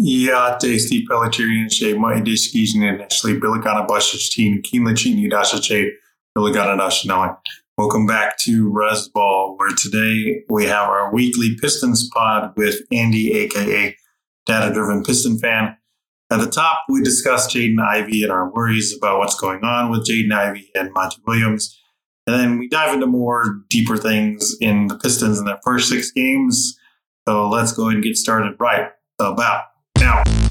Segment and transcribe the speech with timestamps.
[0.00, 5.98] Iată Steve Pelletieri și mai deschizne neșli Biligana Bashastin, Kinlachini Dashache,
[6.32, 7.40] Biligana Dashanai.
[7.76, 13.96] Welcome back to RezBall, where today we have our weekly Pistons pod with Andy, aka
[14.46, 15.76] Data Driven Piston Fan.
[16.30, 20.06] At the top, we discuss Jaden Ivey and our worries about what's going on with
[20.08, 21.76] Jaden Ivey and Monty Williams.
[22.26, 26.12] And then we dive into more deeper things in the Pistons in their first six
[26.12, 26.78] games.
[27.26, 29.64] So let's go ahead and get started right about
[30.08, 30.47] now.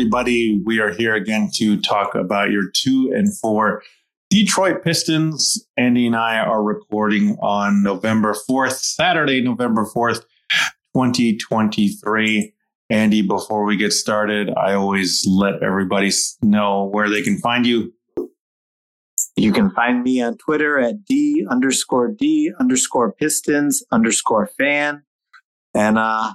[0.00, 0.58] Everybody.
[0.64, 3.82] We are here again to talk about your two and four
[4.30, 5.62] Detroit Pistons.
[5.76, 10.22] Andy and I are recording on November 4th, Saturday, November 4th,
[10.96, 12.54] 2023.
[12.88, 17.92] Andy, before we get started, I always let everybody know where they can find you.
[19.36, 25.02] You can find me on Twitter at D underscore D underscore Pistons underscore fan.
[25.74, 26.32] And uh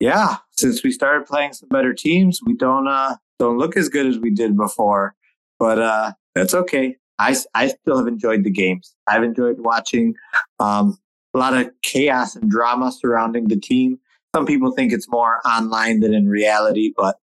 [0.00, 4.06] yeah, since we started playing some better teams, we don't uh don't look as good
[4.06, 5.14] as we did before.
[5.58, 6.96] But uh that's okay.
[7.18, 8.94] I I still have enjoyed the games.
[9.06, 10.14] I've enjoyed watching
[10.58, 10.98] um
[11.34, 13.98] a lot of chaos and drama surrounding the team.
[14.34, 17.18] Some people think it's more online than in reality, but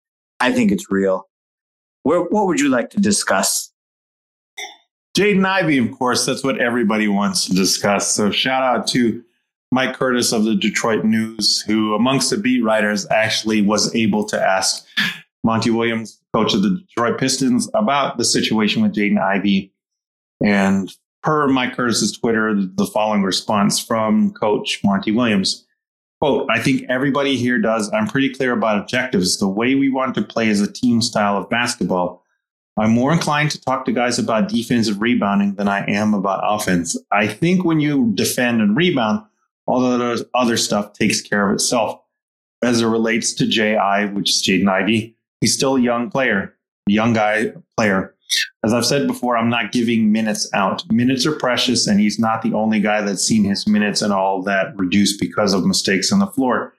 [0.40, 1.28] I think it's real.
[2.02, 3.72] Where, what would you like to discuss?
[5.16, 8.10] Jaden Ivey, of course, that's what everybody wants to discuss.
[8.10, 9.22] So shout out to
[9.72, 14.40] Mike Curtis of the Detroit News, who amongst the beat writers actually was able to
[14.40, 14.86] ask
[15.42, 19.72] Monty Williams, coach of the Detroit Pistons, about the situation with Jaden Ivey.
[20.44, 25.66] And per Mike Curtis's Twitter, the following response from Coach Monty Williams.
[26.20, 27.90] Quote, I think everybody here does.
[27.92, 29.38] I'm pretty clear about objectives.
[29.38, 32.22] The way we want to play is a team style of basketball.
[32.78, 36.96] I'm more inclined to talk to guys about defensive rebounding than I am about offense.
[37.10, 39.24] I think when you defend and rebound,
[39.66, 42.00] all the other stuff takes care of itself.
[42.62, 46.54] As it relates to JI, which is Jaden Ivey, he's still a young player,
[46.86, 48.14] young guy player.
[48.64, 50.82] As I've said before, I'm not giving minutes out.
[50.90, 54.42] Minutes are precious, and he's not the only guy that's seen his minutes and all
[54.44, 56.72] that reduced because of mistakes on the floor.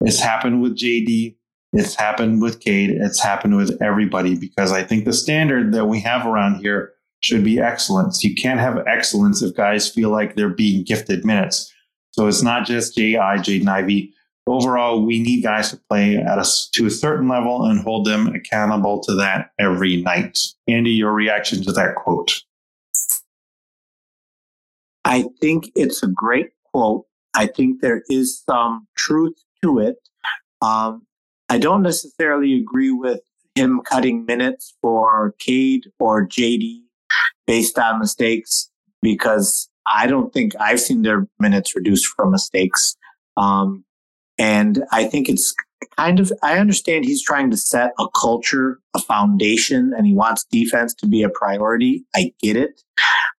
[0.00, 1.36] It's happened with JD.
[1.72, 2.90] It's happened with Cade.
[2.90, 7.44] It's happened with everybody because I think the standard that we have around here should
[7.44, 8.22] be excellence.
[8.22, 11.72] You can't have excellence if guys feel like they're being gifted minutes.
[12.16, 14.12] So it's not just J.I., Jaden Ivey.
[14.46, 18.28] Overall, we need guys to play at a, to a certain level and hold them
[18.28, 20.38] accountable to that every night.
[20.66, 22.42] Andy, your reaction to that quote?
[25.04, 27.04] I think it's a great quote.
[27.34, 29.96] I think there is some truth to it.
[30.62, 31.06] Um,
[31.48, 33.20] I don't necessarily agree with
[33.54, 36.80] him cutting minutes for Cade or JD
[37.46, 38.70] based on mistakes
[39.02, 42.96] because I don't think I've seen their minutes reduced from mistakes.
[43.36, 43.84] Um,
[44.38, 45.54] and I think it's
[45.96, 50.44] kind of, I understand he's trying to set a culture, a foundation, and he wants
[50.50, 52.04] defense to be a priority.
[52.14, 52.82] I get it.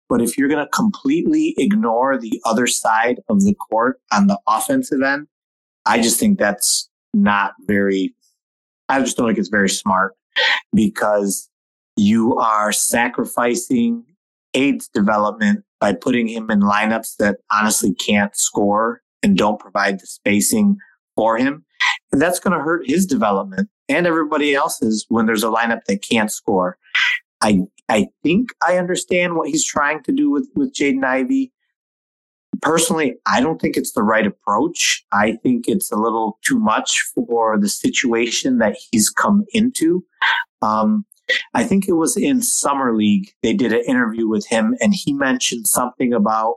[0.09, 4.39] But if you're going to completely ignore the other side of the court on the
[4.47, 5.27] offensive end,
[5.85, 8.15] I just think that's not very,
[8.89, 10.15] I just don't think it's very smart
[10.73, 11.49] because
[11.97, 14.05] you are sacrificing
[14.56, 20.06] Cade's development by putting him in lineups that honestly can't score and don't provide the
[20.06, 20.78] spacing
[21.15, 21.62] for him.
[22.11, 26.03] And that's going to hurt his development and everybody else's when there's a lineup that
[26.03, 26.78] can't score.
[27.43, 31.53] I I think I understand what he's trying to do with with Jaden Ivey.
[32.62, 35.05] Personally, I don't think it's the right approach.
[35.12, 40.03] I think it's a little too much for the situation that he's come into.
[40.62, 41.05] Um,
[41.55, 43.32] I think it was in Summer League.
[43.43, 46.56] They did an interview with him and he mentioned something about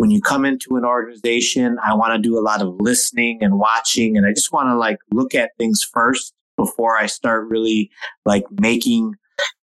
[0.00, 3.58] when you come into an organization, I want to do a lot of listening and
[3.58, 4.16] watching.
[4.16, 7.90] And I just want to like look at things first before I start really
[8.24, 9.16] like making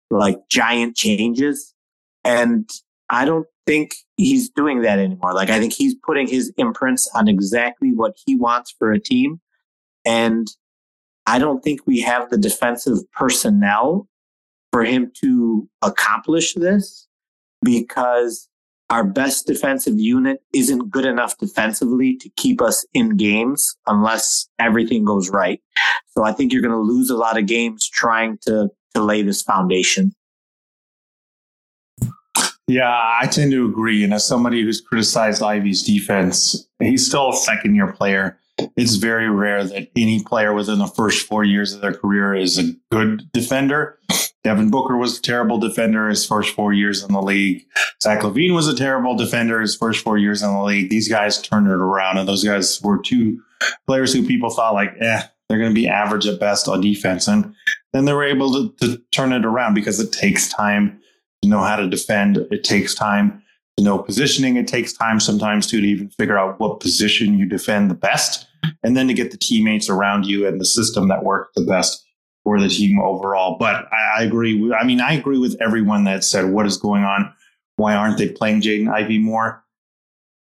[0.09, 1.75] like giant changes.
[2.23, 2.67] And
[3.09, 5.33] I don't think he's doing that anymore.
[5.33, 9.39] Like I think he's putting his imprints on exactly what he wants for a team.
[10.03, 10.47] And
[11.27, 14.07] I don't think we have the defensive personnel
[14.73, 17.07] for him to accomplish this
[17.63, 18.49] because
[18.89, 25.05] our best defensive unit isn't good enough defensively to keep us in games unless everything
[25.05, 25.61] goes right.
[26.09, 29.21] So I think you're going to lose a lot of games trying to, to lay
[29.21, 30.15] this foundation.
[32.67, 34.03] Yeah, I tend to agree.
[34.03, 38.39] And as somebody who's criticized Ivey's defense, he's still a second year player.
[38.75, 42.57] It's very rare that any player within the first four years of their career is
[42.57, 43.99] a good defender.
[44.43, 47.65] Devin Booker was a terrible defender his first four years in the league.
[48.01, 50.89] Zach LaVine was a terrible defender his first four years in the league.
[50.89, 53.41] These guys turned it around, and those guys were two
[53.87, 57.27] players who people thought like, eh, they're going to be average at best on defense,
[57.27, 57.53] and
[57.93, 60.99] then they were able to, to turn it around because it takes time
[61.41, 62.37] to know how to defend.
[62.37, 63.41] It takes time
[63.77, 64.57] to know positioning.
[64.57, 68.45] It takes time sometimes too to even figure out what position you defend the best,
[68.83, 72.02] and then to get the teammates around you and the system that works the best
[72.43, 73.57] for the team overall.
[73.57, 74.73] But I, I agree.
[74.73, 77.33] I mean, I agree with everyone that said, "What is going on?
[77.75, 79.63] Why aren't they playing Jaden Ivey more?"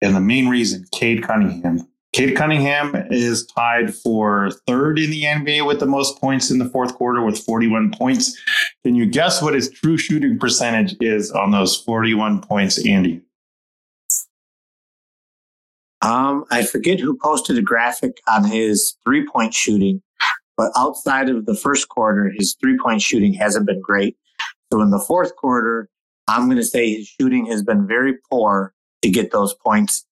[0.00, 1.88] And the main reason, Cade Cunningham.
[2.14, 6.64] Cade Cunningham is tied for third in the NBA with the most points in the
[6.64, 8.36] fourth quarter with 41 points.
[8.82, 13.22] Can you guess what his true shooting percentage is on those 41 points, Andy?
[16.00, 20.00] Um, I forget who posted a graphic on his three point shooting,
[20.58, 24.16] but outside of the first quarter, his three point shooting hasn't been great.
[24.72, 25.88] So in the fourth quarter,
[26.26, 30.04] I'm going to say his shooting has been very poor to get those points.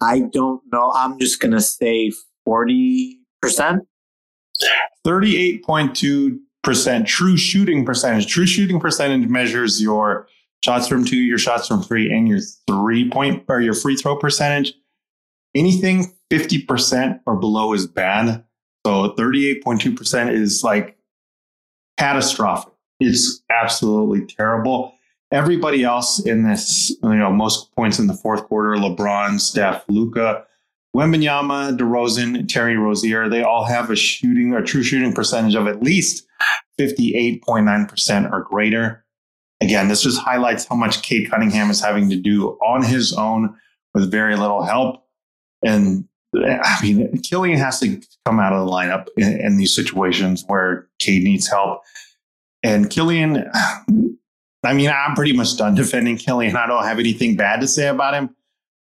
[0.00, 0.92] I don't know.
[0.94, 2.12] I'm just going to say
[2.48, 3.16] 40%.
[5.04, 8.28] 38.2% true shooting percentage.
[8.28, 10.28] True shooting percentage measures your
[10.64, 12.38] shots from two, your shots from three, and your
[12.68, 14.72] three point or your free throw percentage.
[15.54, 18.44] Anything 50% or below is bad.
[18.86, 20.96] So 38.2% is like
[21.98, 22.72] catastrophic.
[22.98, 24.94] It's absolutely terrible.
[25.32, 30.44] Everybody else in this, you know, most points in the fourth quarter, LeBron, Steph, Luka,
[30.96, 35.82] Wembanyama, DeRozan, Terry Rozier, they all have a shooting, a true shooting percentage of at
[35.82, 36.26] least
[36.80, 39.04] 58.9% or greater.
[39.60, 43.54] Again, this just highlights how much Cade Cunningham is having to do on his own
[43.94, 45.04] with very little help.
[45.62, 50.44] And I mean, Killian has to come out of the lineup in, in these situations
[50.46, 51.82] where Cade needs help.
[52.62, 53.50] And Killian,
[54.64, 56.56] I mean, I'm pretty much done defending Killian.
[56.56, 58.34] I don't have anything bad to say about him.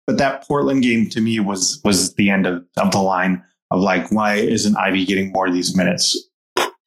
[0.07, 3.81] But that Portland game to me was was the end of, of the line of
[3.81, 6.29] like, why isn't Ivey getting more of these minutes?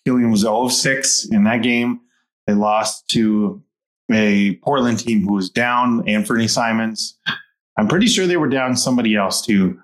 [0.06, 2.00] Killian was 0 of 6 in that game.
[2.46, 3.62] They lost to
[4.12, 7.18] a Portland team who was down Anthony Simons.
[7.78, 9.80] I'm pretty sure they were down somebody else too.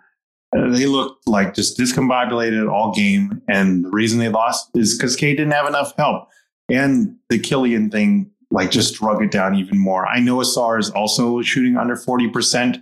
[0.53, 3.41] They looked like just discombobulated all game.
[3.47, 6.27] And the reason they lost is because Cade didn't have enough help.
[6.69, 10.05] And the Killian thing like just drug it down even more.
[10.05, 12.81] I know Ausar is also shooting under 40%.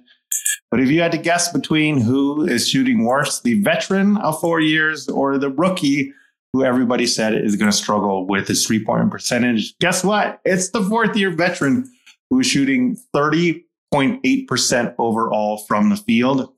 [0.69, 4.59] But if you had to guess between who is shooting worse, the veteran of four
[4.59, 6.13] years or the rookie
[6.53, 10.41] who everybody said is going to struggle with his three point percentage, guess what?
[10.45, 11.89] It's the fourth year veteran
[12.29, 16.53] who is shooting 30.8% overall from the field.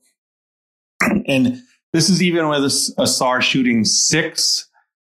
[1.26, 1.62] And
[1.92, 4.68] this is even with Ausar shooting six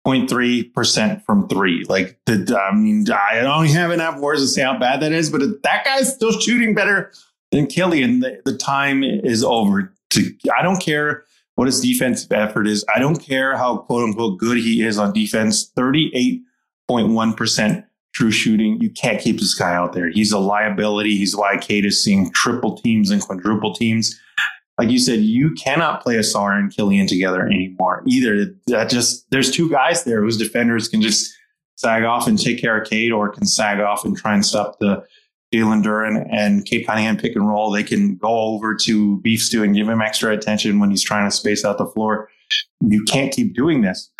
[0.07, 1.85] 0.3% from three.
[1.89, 5.31] Like, the, I mean, I don't have enough words to say how bad that is,
[5.31, 7.13] but that guy's still shooting better
[7.51, 8.21] than Killian.
[8.21, 9.93] The, the time is over.
[10.11, 11.25] To I don't care
[11.57, 12.85] what his defensive effort is.
[12.95, 15.69] I don't care how quote unquote good he is on defense.
[15.77, 18.81] 38.1% true shooting.
[18.81, 20.09] You can't keep this guy out there.
[20.09, 21.17] He's a liability.
[21.17, 24.19] He's why Cade is seeing triple teams and quadruple teams
[24.79, 28.55] like you said, you cannot play Ausar and Killian together anymore either.
[28.67, 31.33] That just there's two guys there whose defenders can just
[31.77, 34.79] sag off and take care of Cade, or can sag off and try and stop
[34.79, 35.05] the
[35.55, 37.71] Jalen Duren and Cade Cunningham pick and roll.
[37.71, 41.29] They can go over to Beef Stew and give him extra attention when he's trying
[41.29, 42.29] to space out the floor.
[42.81, 44.11] You can't keep doing this.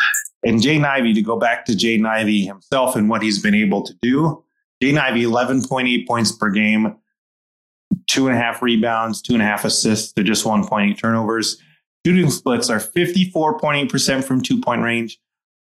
[0.43, 3.83] And Jaden Ivey, to go back to Jaden Ivey himself and what he's been able
[3.83, 4.43] to do,
[4.81, 6.95] Jaden Ivey, 11.8 points per game,
[8.07, 11.61] two and a half rebounds, two and a half assists to just 1.8 turnovers.
[12.05, 15.19] Shooting splits are 54.8% from two point range,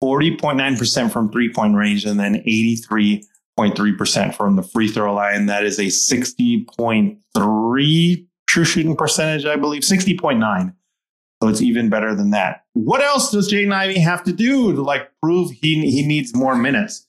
[0.03, 5.47] 40.9% from three point range, and then 83.3% from the free throw line.
[5.47, 10.75] That is a 60.3 true shooting percentage, I believe, 60.9.
[11.43, 12.65] So it's even better than that.
[12.75, 16.55] What else does Jaden Ivey have to do to like prove he he needs more
[16.55, 17.07] minutes?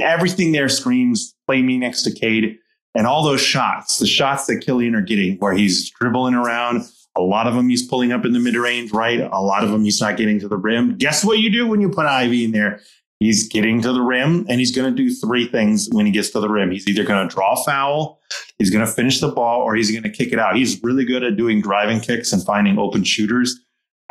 [0.00, 2.58] Everything there screams play me next to Cade.
[2.96, 6.82] And all those shots, the shots that Killian are getting, where he's dribbling around,
[7.16, 9.20] a lot of them he's pulling up in the mid range, right?
[9.20, 10.96] A lot of them he's not getting to the rim.
[10.96, 12.80] Guess what you do when you put Ivey in there?
[13.20, 16.30] He's getting to the rim and he's going to do three things when he gets
[16.30, 16.70] to the rim.
[16.70, 18.20] He's either going to draw foul,
[18.58, 20.56] He's going to finish the ball or he's going to kick it out.
[20.56, 23.58] He's really good at doing driving kicks and finding open shooters.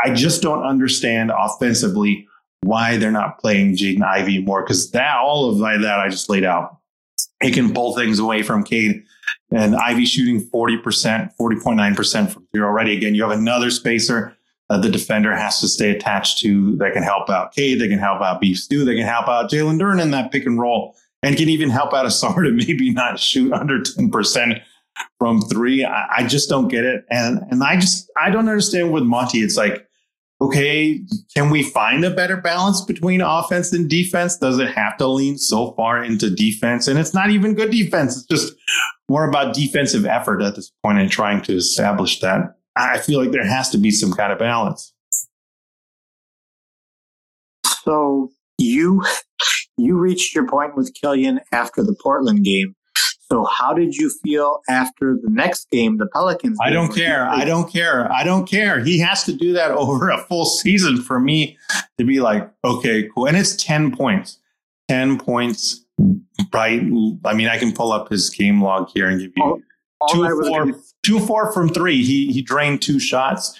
[0.03, 2.27] I just don't understand offensively
[2.61, 6.43] why they're not playing Jaden Ivey more because that all of that I just laid
[6.43, 6.77] out.
[7.43, 9.03] He can pull things away from Cade
[9.51, 12.95] and Ivey shooting 40%, 40.9% from three already.
[12.95, 14.35] Again, you have another spacer
[14.69, 17.99] uh, the defender has to stay attached to that can help out Cade, they can
[17.99, 20.95] help out Beef Stew, they can help out Jalen Duren in that pick and roll,
[21.21, 24.61] and can even help out Ausar to maybe not shoot under 10%
[25.19, 25.85] from three.
[25.85, 27.05] I, I just don't get it.
[27.11, 29.39] And and I just I don't understand with Monty.
[29.39, 29.87] It's like,
[30.41, 31.01] okay,
[31.35, 34.37] can we find a better balance between offense and defense?
[34.37, 36.87] Does it have to lean so far into defense?
[36.87, 38.17] And it's not even good defense.
[38.17, 38.53] It's just
[39.09, 42.57] more about defensive effort at this point and trying to establish that.
[42.75, 44.93] I feel like there has to be some kind of balance.
[47.83, 49.03] So you
[49.77, 52.75] you reached your point with Killian after the Portland game.
[53.35, 56.57] So how did you feel after the next game, the Pelicans?
[56.61, 57.27] I don't care.
[57.27, 58.09] I don't care.
[58.09, 58.79] I don't care.
[58.79, 61.57] He has to do that over a full season for me
[61.97, 63.27] to be like, okay, cool.
[63.27, 64.39] And it's 10 points.
[64.87, 65.85] 10 points,
[66.53, 66.79] right?
[67.25, 69.61] I mean, I can pull up his game log here and give you
[69.99, 70.77] oh, two four, gonna...
[71.03, 72.05] two four from three.
[72.05, 73.59] He he drained two shots.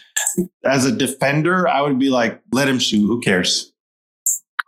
[0.64, 3.06] As a defender, I would be like, let him shoot.
[3.06, 3.74] Who cares?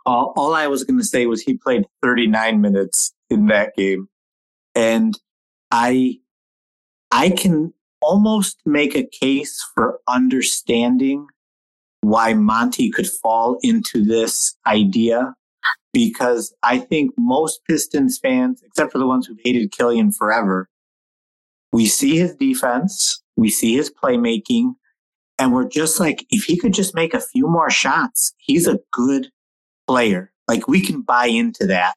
[0.04, 4.08] All, all I was going to say was he played 39 minutes in that game,
[4.74, 5.18] and
[5.70, 6.18] I
[7.10, 11.26] I can almost make a case for understanding
[12.00, 15.34] why Monty could fall into this idea
[15.92, 20.68] because I think most Pistons fans, except for the ones who've hated Killian forever,
[21.72, 24.74] we see his defense, we see his playmaking,
[25.38, 28.80] and we're just like, if he could just make a few more shots, he's a
[28.92, 29.28] good
[29.86, 30.32] player.
[30.46, 31.94] Like we can buy into that.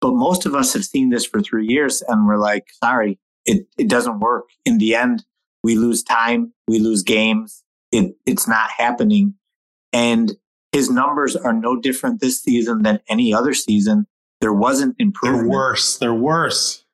[0.00, 3.66] But most of us have seen this for three years and we're like, sorry, it,
[3.78, 4.44] it doesn't work.
[4.64, 5.24] In the end,
[5.62, 7.62] we lose time, we lose games.
[7.92, 9.34] It, it's not happening.
[9.92, 10.32] And
[10.72, 14.06] his numbers are no different this season than any other season.
[14.40, 15.44] There wasn't improvement.
[15.44, 15.98] They're worse.
[15.98, 16.84] They're worse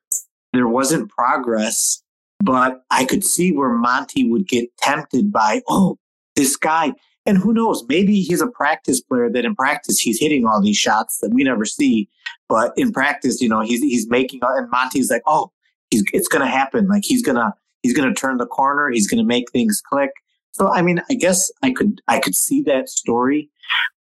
[0.53, 2.01] there wasn't progress,
[2.39, 5.97] but I could see where Monty would get tempted by, oh,
[6.35, 6.93] this guy.
[7.25, 10.77] And who knows, maybe he's a practice player that in practice he's hitting all these
[10.77, 12.09] shots that we never see.
[12.49, 15.51] But in practice, you know, he's he's making uh, and Monty's like, oh,
[15.89, 16.87] he's it's gonna happen.
[16.87, 20.11] Like he's gonna he's gonna turn the corner, he's gonna make things click.
[20.51, 23.49] So I mean, I guess I could I could see that story.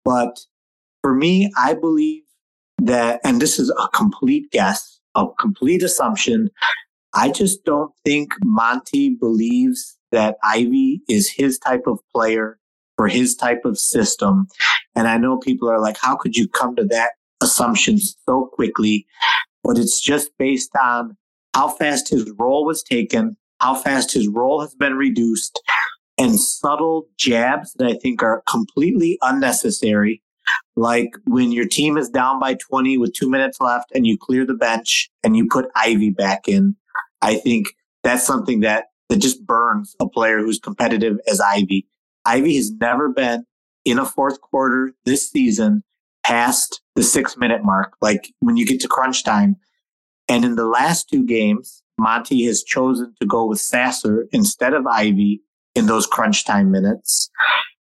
[0.05, 0.39] But
[1.01, 2.23] for me, I believe
[2.77, 6.49] that and this is a complete guess a complete assumption.
[7.13, 12.59] I just don't think Monty believes that Ivey is his type of player
[12.97, 14.47] for his type of system.
[14.95, 17.11] And I know people are like, how could you come to that
[17.41, 19.05] assumption so quickly?
[19.63, 21.15] But it's just based on
[21.53, 25.61] how fast his role was taken, how fast his role has been reduced,
[26.17, 30.21] and subtle jabs that I think are completely unnecessary
[30.75, 34.45] like when your team is down by 20 with two minutes left and you clear
[34.45, 36.75] the bench and you put Ivey back in,
[37.21, 37.67] I think
[38.03, 41.87] that's something that, that just burns a player who's competitive as Ivey.
[42.27, 43.45] Ivey has never been
[43.85, 45.83] in a fourth quarter this season
[46.25, 49.55] past the six minute mark, like when you get to crunch time.
[50.27, 54.85] And in the last two games, Monty has chosen to go with Sasser instead of
[54.85, 55.41] Ivey
[55.73, 57.29] in those crunch time minutes.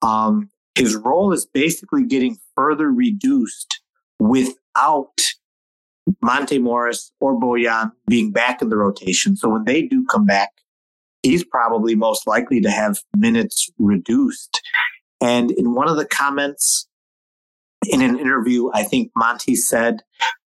[0.02, 3.82] Um, his role is basically getting further reduced
[4.20, 5.22] without
[6.22, 9.36] Monte Morris or Bojan being back in the rotation.
[9.36, 10.50] So when they do come back,
[11.24, 14.62] he's probably most likely to have minutes reduced.
[15.22, 16.88] And in one of the comments
[17.88, 20.04] in an interview, I think Monty said,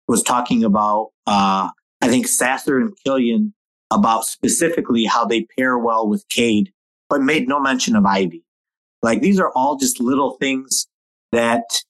[0.08, 1.70] was talking about, uh,
[2.02, 3.54] I think Sasser and Killian
[3.92, 6.72] about specifically how they pair well with Cade,
[7.10, 8.44] but made no mention of Ivey.
[9.02, 10.88] Like these are all just little things
[11.32, 11.82] that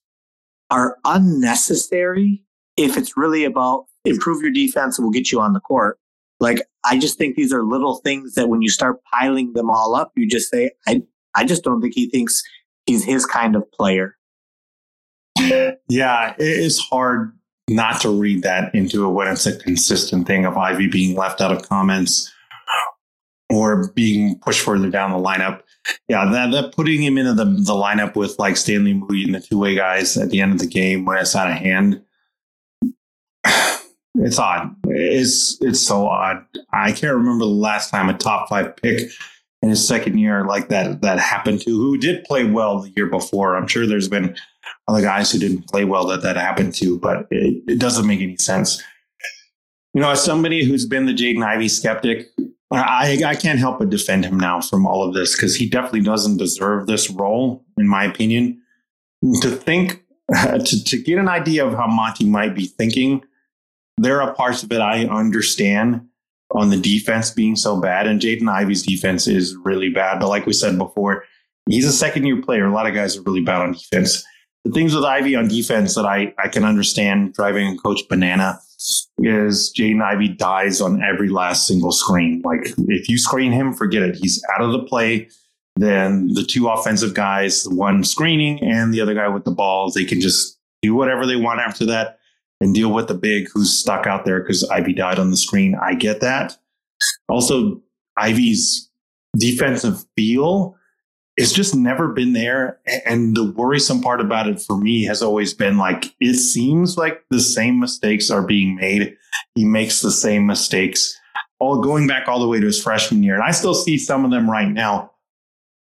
[0.69, 2.43] are unnecessary
[2.77, 5.99] if it's really about improve your defense and we'll get you on the court.
[6.39, 9.95] Like I just think these are little things that when you start piling them all
[9.95, 11.01] up, you just say, I
[11.35, 12.41] I just don't think he thinks
[12.85, 14.15] he's his kind of player.
[15.87, 17.33] Yeah, it is hard
[17.69, 21.39] not to read that into it when it's a consistent thing of Ivey being left
[21.39, 22.31] out of comments
[23.49, 25.61] or being pushed further down the lineup
[26.07, 29.39] yeah, that, that putting him into the, the lineup with like Stanley Umude and the
[29.39, 32.01] two way guys at the end of the game when it's out of hand,
[34.15, 34.75] it's odd.
[34.99, 36.45] It's it's so odd.
[36.73, 39.09] I can't remember the last time a top five pick
[39.61, 43.07] in his second year like that that happened to who did play well the year
[43.07, 43.55] before.
[43.55, 44.35] I'm sure there's been
[44.87, 48.21] other guys who didn't play well that that happened to, but it, it doesn't make
[48.21, 48.81] any sense.
[49.93, 52.27] You know, as somebody who's been the Jaden Ivey skeptic,
[52.71, 56.01] I, I can't help but defend him now from all of this because he definitely
[56.01, 58.61] doesn't deserve this role, in my opinion.
[59.41, 60.03] To think,
[60.33, 63.23] to, to get an idea of how Monty might be thinking,
[64.01, 66.01] there are parts of it I understand
[66.51, 68.07] on the defense being so bad.
[68.07, 70.19] And Jaden Ivey's defense is really bad.
[70.19, 71.25] But like we said before,
[71.67, 72.65] he's a second year player.
[72.65, 74.23] A lot of guys are really bad on defense.
[74.65, 78.59] The things with Ivey on defense that I, I can understand driving a coach banana
[79.19, 82.41] is Jaden Ivey dies on every last single screen.
[82.43, 84.15] Like if you screen him, forget it.
[84.15, 85.29] He's out of the play.
[85.75, 89.93] Then the two offensive guys, the one screening and the other guy with the balls,
[89.93, 92.18] they can just do whatever they want after that
[92.61, 95.75] and deal with the big who's stuck out there because Ivey died on the screen.
[95.81, 96.57] I get that.
[97.29, 97.81] Also,
[98.17, 98.89] Ivey's
[99.37, 100.75] defensive feel
[101.39, 102.79] it's just never been there.
[103.05, 107.23] And the worrisome part about it for me has always been like, it seems like
[107.29, 109.15] the same mistakes are being made.
[109.55, 111.17] He makes the same mistakes
[111.59, 113.35] all going back all the way to his freshman year.
[113.35, 115.11] And I still see some of them right now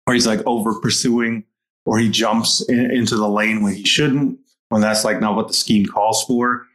[0.06, 1.44] where he's like over pursuing
[1.86, 4.40] or he jumps in, into the lane when he shouldn't,
[4.70, 6.66] when that's like not what the scheme calls for.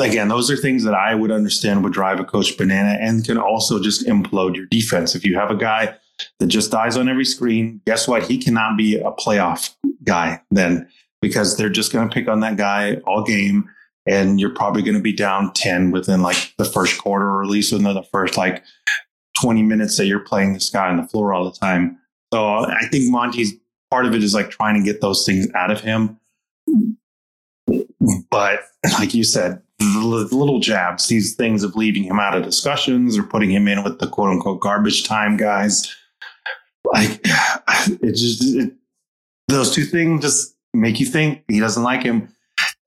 [0.00, 3.38] Again, those are things that I would understand would drive a coach banana and can
[3.38, 5.14] also just implode your defense.
[5.14, 5.94] If you have a guy
[6.40, 8.24] that just dies on every screen, guess what?
[8.24, 10.88] He cannot be a playoff guy then
[11.20, 13.68] because they're just going to pick on that guy all game.
[14.04, 17.48] And you're probably going to be down 10 within like the first quarter, or at
[17.48, 18.64] least within the first like
[19.40, 21.98] 20 minutes that you're playing this guy on the floor all the time.
[22.32, 23.52] So I think Monty's
[23.90, 26.18] part of it is like trying to get those things out of him.
[28.30, 28.60] But
[28.98, 33.22] like you said, the little jabs, these things of leaving him out of discussions or
[33.22, 35.94] putting him in with the quote unquote garbage time guys
[36.92, 37.20] like
[38.02, 38.72] it just it,
[39.48, 42.28] those two things just make you think he doesn't like him.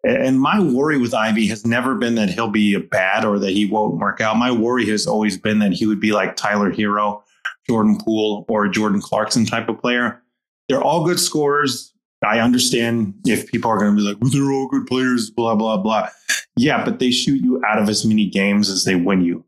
[0.03, 3.51] And my worry with Ivey has never been that he'll be a bad or that
[3.51, 4.37] he won't work out.
[4.37, 7.23] My worry has always been that he would be like Tyler Herro,
[7.67, 10.21] Jordan Poole, or Jordan Clarkson type of player.
[10.69, 11.91] They're all good scorers.
[12.25, 15.55] I understand if people are going to be like, well, they're all good players, blah,
[15.55, 16.09] blah, blah.
[16.57, 19.43] Yeah, but they shoot you out of as many games as they win you.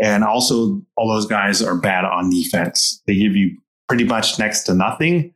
[0.00, 3.02] And also, all those guys are bad on defense.
[3.06, 5.34] They give you pretty much next to nothing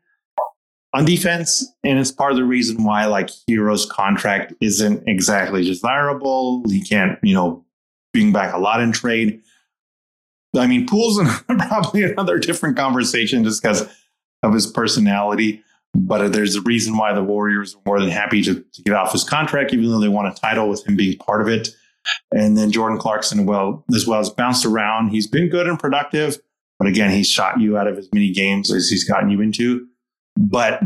[0.94, 1.66] on defense.
[1.84, 6.62] And it's part of the reason why like Herro's contract isn't exactly desirable.
[6.68, 7.64] He can't, you know,
[8.12, 9.42] bring back a lot in trade.
[10.56, 13.86] I mean, Poole's probably another different conversation just because
[14.42, 15.62] of his personality.
[15.98, 19.12] But there's a reason why the Warriors are more than happy to, to, get off
[19.12, 21.68] his contract, even though they want a title with him being part of it.
[22.32, 25.08] And then Jordan Clarkson, well, as well as bounced around.
[25.08, 26.38] He's been good and productive.
[26.78, 29.86] But again, he's shot you out of as many games as he's gotten you into.
[30.36, 30.80] But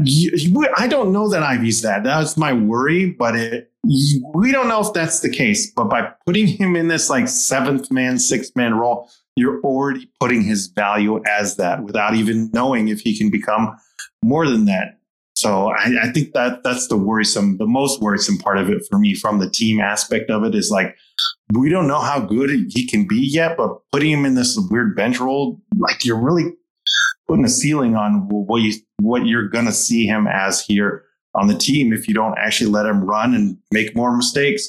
[0.77, 2.05] I don't know that Ivey's that.
[2.05, 3.11] That's my worry.
[3.11, 5.73] But it, we don't know if that's the case.
[5.73, 10.43] But by putting him in this like seventh man, sixth man role, you're already putting
[10.43, 13.77] his value as that without even knowing if he can become
[14.23, 15.00] more than that.
[15.41, 18.99] So I, I, think that that's the worrisome, the most worrisome part of it for
[18.99, 20.95] me from the team aspect of it is like,
[21.55, 24.95] we don't know how good he can be yet, but putting him in this weird
[24.95, 26.53] bench role, like you're really
[27.27, 31.47] putting a ceiling on what you, what you're going to see him as here on
[31.47, 34.69] the team if you don't actually let him run and make more mistakes.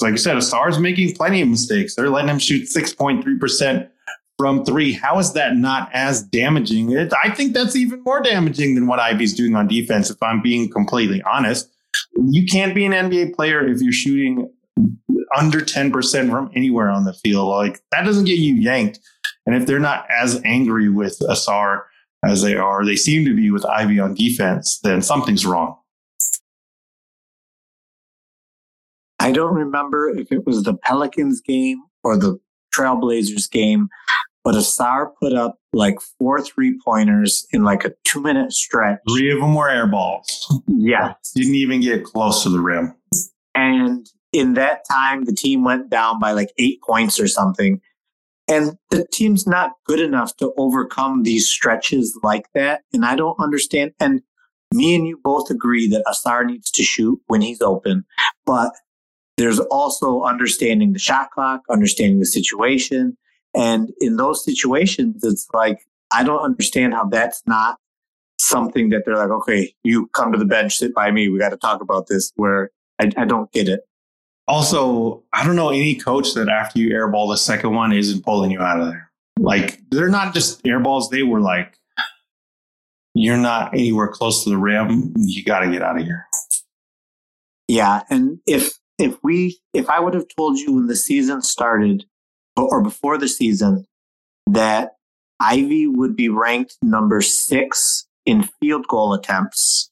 [0.00, 1.96] Like I said, Ausar's making plenty of mistakes.
[1.96, 3.90] They're letting him shoot 6.3%
[4.38, 4.92] from three.
[4.92, 6.92] How is that not as damaging?
[6.92, 10.42] It, I think that's even more damaging than what Ivey's doing on defense, if I'm
[10.42, 11.70] being completely honest.
[12.26, 14.50] You can't be an NBA player if you're shooting
[15.36, 17.48] under 10% from anywhere on the field.
[17.48, 19.00] Like that doesn't get you yanked.
[19.46, 21.82] And if they're not as angry with Ausar
[22.24, 25.78] as they are, they seem to be with Ivey on defense, then something's wrong.
[29.20, 32.38] I don't remember if it was the Pelicans game or the
[32.74, 33.88] Trailblazers game,
[34.44, 39.00] but Ausar put up like four three pointers in like a two minute stretch.
[39.08, 40.52] Three of them were air balls.
[40.68, 41.14] Yeah.
[41.34, 42.94] Didn't even get close to the rim.
[43.54, 47.80] And in that time, the team went down by like eight points or something.
[48.46, 52.82] And the team's not good enough to overcome these stretches like that.
[52.92, 53.92] And I don't understand.
[53.98, 54.20] And
[54.74, 58.04] me and you both agree that Ausar needs to shoot when he's open,
[58.44, 58.72] but
[59.36, 63.16] there's also understanding the shot clock, understanding the situation.
[63.54, 67.78] And in those situations, it's like, I don't understand how that's not
[68.38, 71.28] something that they're like, okay, you come to the bench, sit by me.
[71.28, 73.80] We got to talk about this where I, I don't get it.
[74.46, 78.50] Also, I don't know any coach that after you airball the second one isn't pulling
[78.50, 79.10] you out of there.
[79.38, 81.10] Like they're not just airballs.
[81.10, 81.78] They were like,
[83.14, 85.14] you're not anywhere close to the rim.
[85.16, 86.26] You got to get out of here.
[87.68, 88.02] Yeah.
[88.10, 92.04] And if if we if I would have told you when the season started
[92.56, 93.86] or before the season
[94.46, 94.92] that
[95.40, 99.90] Ivey would be ranked number six in field goal attempts,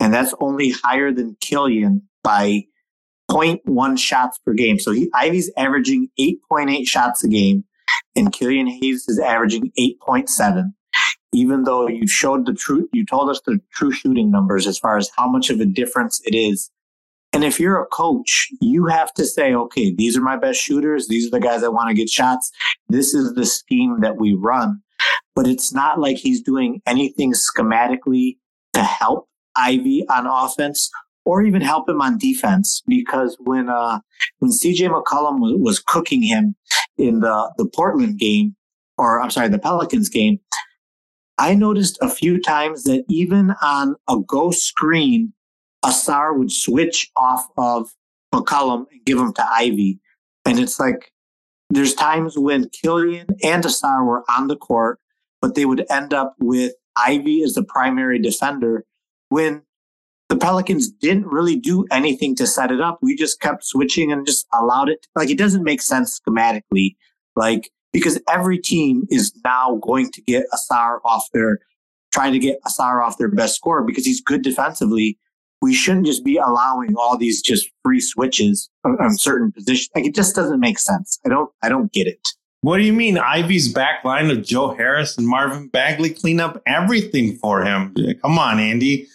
[0.00, 2.64] and that's only higher than Killian by
[3.30, 4.78] 0.1 shots per game.
[4.78, 7.64] So he, Ivey's averaging 8.8 shots a game,
[8.16, 10.72] and Killian Hayes is averaging 8.7.
[11.34, 14.96] Even though you showed the true, you told us the true shooting numbers as far
[14.96, 16.70] as how much of a difference it is
[17.32, 21.08] and if you're a coach, you have to say, okay, these are my best shooters.
[21.08, 22.50] These are the guys that want to get shots.
[22.88, 24.80] This is the scheme that we run.
[25.34, 28.38] But it's not like he's doing anything schematically
[28.72, 30.90] to help Ivey on offense
[31.24, 32.82] or even help him on defense.
[32.86, 34.00] Because when uh,
[34.38, 36.56] when CJ McCollum was, cooking him
[36.96, 38.56] in the the Portland game,
[38.96, 40.40] or I'm sorry, the Pelicans game,
[41.36, 45.34] I noticed a few times that even on a go screen,
[45.84, 47.90] Ausar would switch off of
[48.34, 50.00] McCollum and give him to Ivey.
[50.44, 51.12] And it's like
[51.70, 54.98] there's times when Killian and Ausar were on the court,
[55.40, 58.84] but they would end up with Ivey as the primary defender
[59.28, 59.62] when
[60.28, 62.98] the Pelicans didn't really do anything to set it up.
[63.00, 65.06] We just kept switching and just allowed it.
[65.14, 66.96] Like it doesn't make sense schematically.
[67.36, 71.58] Like because every team is now going to get Ausar off their
[72.12, 75.18] trying to get Ausar off their best score because he's good defensively
[75.60, 79.90] we shouldn't just be allowing all these just free switches on, certain positions.
[79.94, 81.18] Like it just doesn't make sense.
[81.24, 82.28] I don't I don't get it.
[82.60, 83.18] What do you mean?
[83.18, 87.94] Ivey's back line of Joe Harris and Marvin Bagley clean up everything for him.
[88.20, 89.06] Come on, Andy.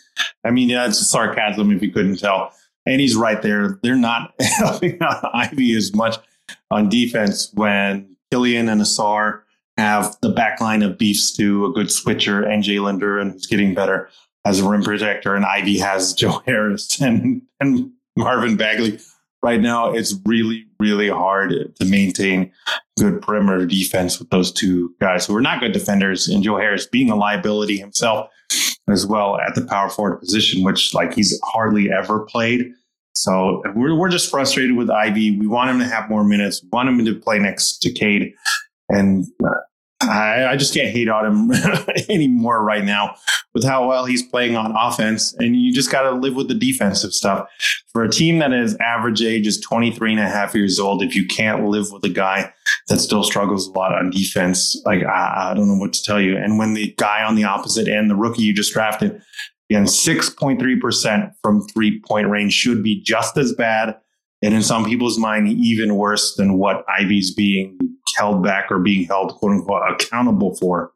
[0.46, 2.54] I mean, yeah, it's sarcasm if you couldn't tell.
[2.86, 3.80] And he's right there.
[3.84, 6.18] They're not helping out Ivey as much
[6.72, 9.42] on defense when Killian and Ausar
[9.78, 13.74] have the back line of Beef Stew a good switcher and Jalen and who's getting
[13.74, 14.10] better
[14.46, 19.00] as a rim protector, and Ivey has Joe Harris and and Marvin Bagley.
[19.42, 22.50] Right now, it's really, really hard to maintain
[22.98, 26.88] good perimeter defense with those two guys who are not good defenders, and Joe Harris
[26.88, 28.30] being a liability himself
[28.90, 32.72] as well at the power forward position, which like he's hardly ever played.
[33.16, 35.38] So we're, we're just frustrated with Ivey.
[35.38, 38.34] We want him to have more minutes, we want him to play next to Cade.
[38.90, 39.50] And uh,
[40.10, 41.52] I, I just can't hate on him
[42.10, 43.16] anymore right now
[43.54, 45.34] with how well he's playing on offense.
[45.34, 47.48] And you just got to live with the defensive stuff.
[47.92, 51.16] For a team that is average age is 23 and a half years old, if
[51.16, 52.52] you can't live with a guy
[52.88, 56.20] that still struggles a lot on defense, like I, I don't know what to tell
[56.20, 56.38] you.
[56.38, 59.22] And when the guy on the opposite end, the rookie you just drafted,
[59.70, 63.98] again, 6.3% from three point range should be just as bad.
[64.42, 67.78] And in some people's mind, even worse than what Ivey's being
[68.15, 70.91] held back or being held quote unquote accountable for.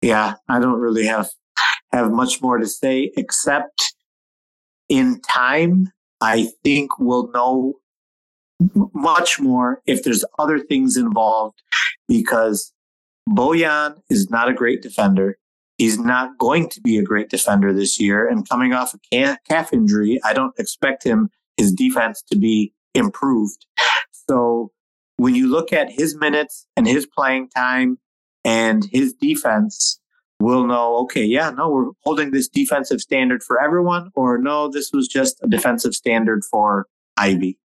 [0.00, 1.30] Yeah, I don't really have
[1.92, 3.94] have much more to say except
[4.88, 7.74] in time, I think we'll know
[8.94, 11.62] much more if there's other things involved
[12.08, 12.72] because
[13.28, 15.38] Bojan is not a great defender.
[15.78, 18.28] He's not going to be a great defender this year.
[18.28, 23.66] And coming off a calf injury, I don't expect him, his defense to be improved.
[24.28, 24.70] So
[25.16, 27.98] when you look at his minutes and his playing time
[28.44, 30.00] and his defense,
[30.40, 34.90] we'll know, okay, yeah, no, we're holding this defensive standard for everyone, or no, this
[34.92, 37.58] was just a defensive standard for Ivey.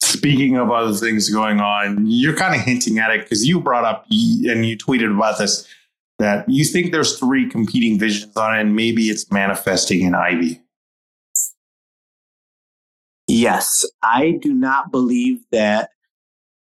[0.00, 3.84] Speaking of other things going on, you're kind of hinting at it because you brought
[3.84, 5.66] up and you tweeted about this
[6.18, 10.60] that you think there's three competing visions on it, and maybe it's manifesting in Ivey.
[13.28, 15.90] Yes, I do not believe that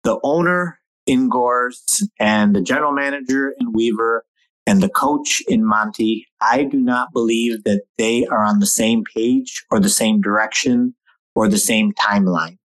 [0.05, 4.25] the owner in Gores and the general manager in Weaver
[4.66, 9.05] and the coach in Monty, I do not believe that they are on the same
[9.05, 10.94] page or the same direction
[11.35, 12.59] or the same timeline.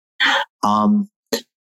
[0.63, 1.11] Um,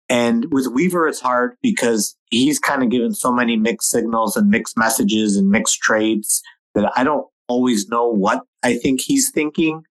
[0.08, 4.50] and with Weaver, it's hard because he's kind of given so many mixed signals and
[4.50, 6.44] mixed messages and mixed trades
[6.76, 9.84] that I don't always know what I think he's thinking.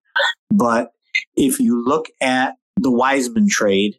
[0.49, 0.91] But
[1.35, 3.95] if you look at the Wiseman trade,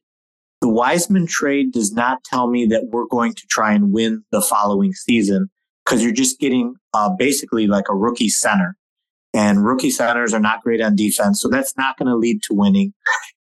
[0.61, 4.41] the Wiseman trade does not tell me that we're going to try and win the
[4.41, 5.51] following season
[5.85, 8.77] because you're just getting uh, basically like a rookie center.
[9.35, 11.41] And rookie centers are not great on defense.
[11.41, 12.95] So that's not going to lead to winning.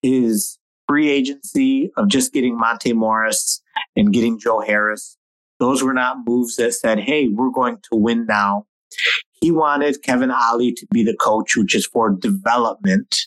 [0.02, 3.62] Is free agency of just getting Monte Morris
[3.96, 5.16] and getting Joe Harris.
[5.58, 8.66] Those were not moves that said, hey, we're going to win now.
[9.40, 13.26] He wanted Kevin Ollie to be the coach, which is for development.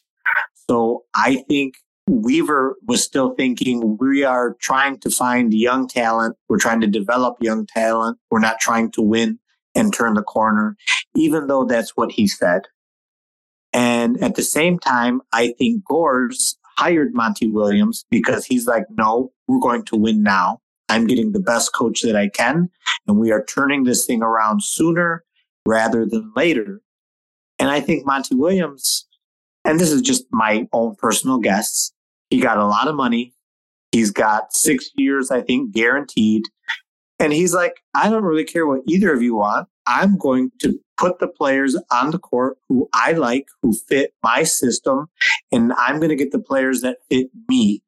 [0.69, 1.77] So I think
[2.07, 6.35] Weaver was still thinking we are trying to find young talent.
[6.47, 8.19] We're trying to develop young talent.
[8.29, 9.39] We're not trying to win
[9.73, 10.77] and turn the corner,
[11.15, 12.67] even though that's what he said.
[13.73, 19.31] And at the same time, I think Gores hired Monty Williams because he's like, no,
[19.47, 20.61] we're going to win now.
[20.87, 22.69] I'm getting the best coach that I can,
[23.07, 25.23] and we are turning this thing around sooner
[25.65, 26.81] rather than later.
[27.57, 29.07] And I think Monty Williams,
[29.65, 31.91] and this is just my own personal guess,
[32.29, 33.33] he got a lot of money.
[33.91, 36.43] He's got six years, I think, guaranteed.
[37.19, 39.67] And he's like, I don't really care what either of you want.
[39.85, 44.43] I'm going to put the players on the court who I like, who fit my
[44.43, 45.07] system,
[45.51, 47.81] and I'm going to get the players that fit me.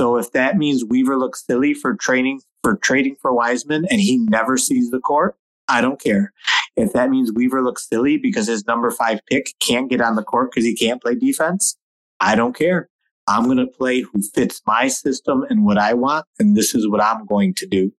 [0.00, 4.18] So if that means Weaver looks silly for training for trading for Wiseman and he
[4.18, 5.36] never sees the court,
[5.68, 6.32] I don't care.
[6.76, 10.22] If that means Weaver looks silly because his number five pick can't get on the
[10.22, 11.76] court because he can't play defense,
[12.20, 12.88] I don't care.
[13.28, 16.88] I'm going to play who fits my system and what I want, and this is
[16.88, 17.92] what I'm going to do.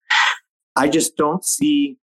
[0.75, 1.97] I just don't see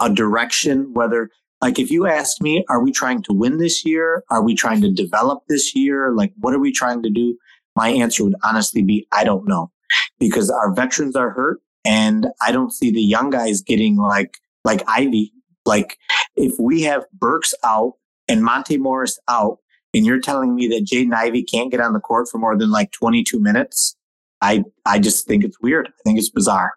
[0.00, 4.24] a direction whether like if you ask me are we trying to win this year
[4.28, 7.36] are we trying to develop this year like what are we trying to do
[7.76, 9.70] my answer would honestly be i don't know
[10.18, 14.82] because our veterans are hurt and i don't see the young guys getting like like
[14.88, 15.32] ivey
[15.64, 15.98] like
[16.36, 17.94] if we have burks out
[18.28, 19.58] and monte morris out
[19.92, 22.70] and you're telling me that jaden ivey can't get on the court for more than
[22.70, 23.96] like 22 minutes
[24.40, 26.72] i i just think it's weird i think it's bizarre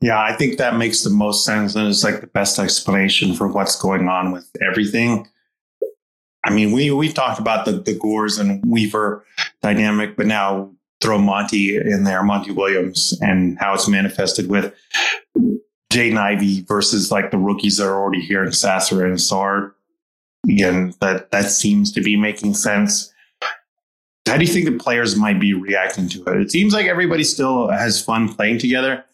[0.00, 1.74] yeah, I think that makes the most sense.
[1.74, 5.26] And it's like the best explanation for what's going on with everything.
[6.44, 9.24] I mean, we we talked about the the Gores and Weaver
[9.62, 14.72] dynamic, but now throw Monty in there, Monty Williams, and how it's manifested with
[15.90, 19.74] Jaden Ivey versus like the rookies that are already here in Sasser and Sar.
[20.48, 23.12] Again, that that seems to be making sense.
[24.26, 26.40] How do you think the players might be reacting to it?
[26.40, 29.04] It seems like everybody still has fun playing together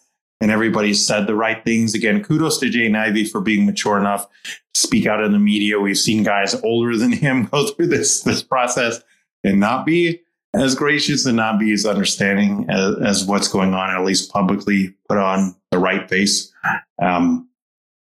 [0.41, 1.95] and everybody said the right things.
[1.95, 5.79] Again, kudos to Jaden Ivey for being mature enough to speak out in the media.
[5.79, 9.01] We've seen guys older than him go through this this process
[9.45, 10.21] and not be
[10.55, 14.95] as gracious and not be as understanding as, as what's going on, at least publicly
[15.09, 16.53] put on the right face.
[17.01, 17.49] Um,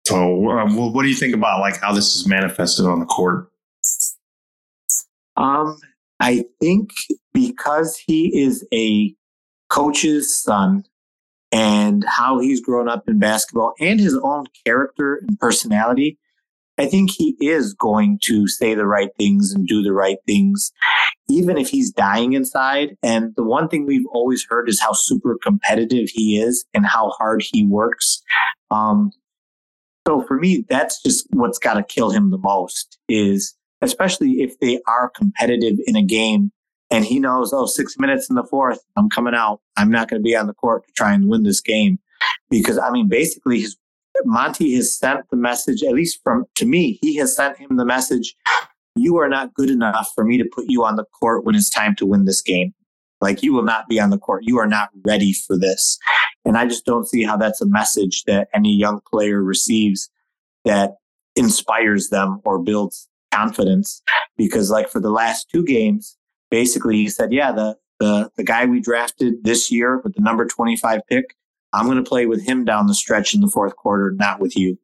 [0.07, 3.51] so, um, what do you think about like how this is manifested on the court?
[5.37, 5.77] Um,
[6.19, 6.91] I think
[7.33, 9.13] because he is a
[9.69, 10.83] coach's son,
[11.51, 16.19] and how he's grown up in basketball and his own character and personality,
[16.77, 20.71] I think he is going to say the right things and do the right things,
[21.29, 22.97] even if he's dying inside.
[23.03, 27.09] And the one thing we've always heard is how super competitive he is and how
[27.11, 28.21] hard he works.
[28.71, 29.11] Um,
[30.07, 34.59] so for me, that's just what's got to kill him the most is especially if
[34.59, 36.51] they are competitive in a game
[36.91, 39.61] and he knows, oh, six minutes in the fourth, I'm coming out.
[39.77, 41.99] I'm not going to be on the court to try and win this game.
[42.49, 43.77] Because, I mean, basically, his,
[44.25, 47.85] Monty has sent the message, at least from to me, he has sent him the
[47.85, 48.35] message
[48.99, 51.69] you are not good enough for me to put you on the court when it's
[51.69, 52.73] time to win this game.
[53.21, 54.43] Like, you will not be on the court.
[54.45, 55.97] You are not ready for this.
[56.45, 60.09] And I just don't see how that's a message that any young player receives
[60.63, 60.95] that
[61.35, 64.01] inspires them or builds confidence.
[64.37, 66.17] Because, like, for the last two games,
[66.49, 70.45] basically he said, yeah, the, the, the guy we drafted this year with the number
[70.45, 71.35] 25 pick,
[71.73, 74.55] I'm going to play with him down the stretch in the fourth quarter, not with
[74.55, 74.79] you.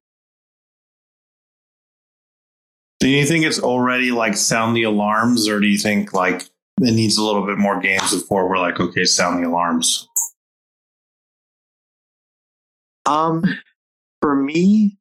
[3.05, 6.41] Do you think it's already like sound the alarms, or do you think like
[6.81, 10.09] it needs a little bit more games before we're like, okay, sound the alarms?
[13.05, 13.43] Um,
[14.23, 14.97] for me,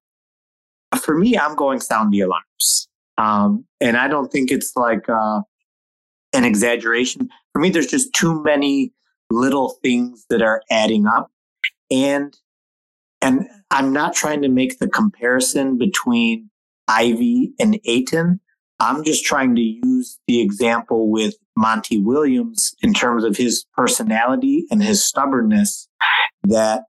[1.01, 2.89] for me, I'm going sound the alarms.
[3.17, 5.41] Um, and I don't think it's like uh,
[6.35, 7.31] an exaggeration.
[7.55, 8.93] For me, there's just too many
[9.31, 11.31] little things that are adding up.
[11.91, 12.37] And
[13.23, 16.51] and I'm not trying to make the comparison between
[16.89, 18.41] Ivey and Ayton.
[18.81, 24.67] I'm just trying to use the example with Monty Williams in terms of his personality
[24.71, 25.89] and his stubbornness
[26.43, 26.83] that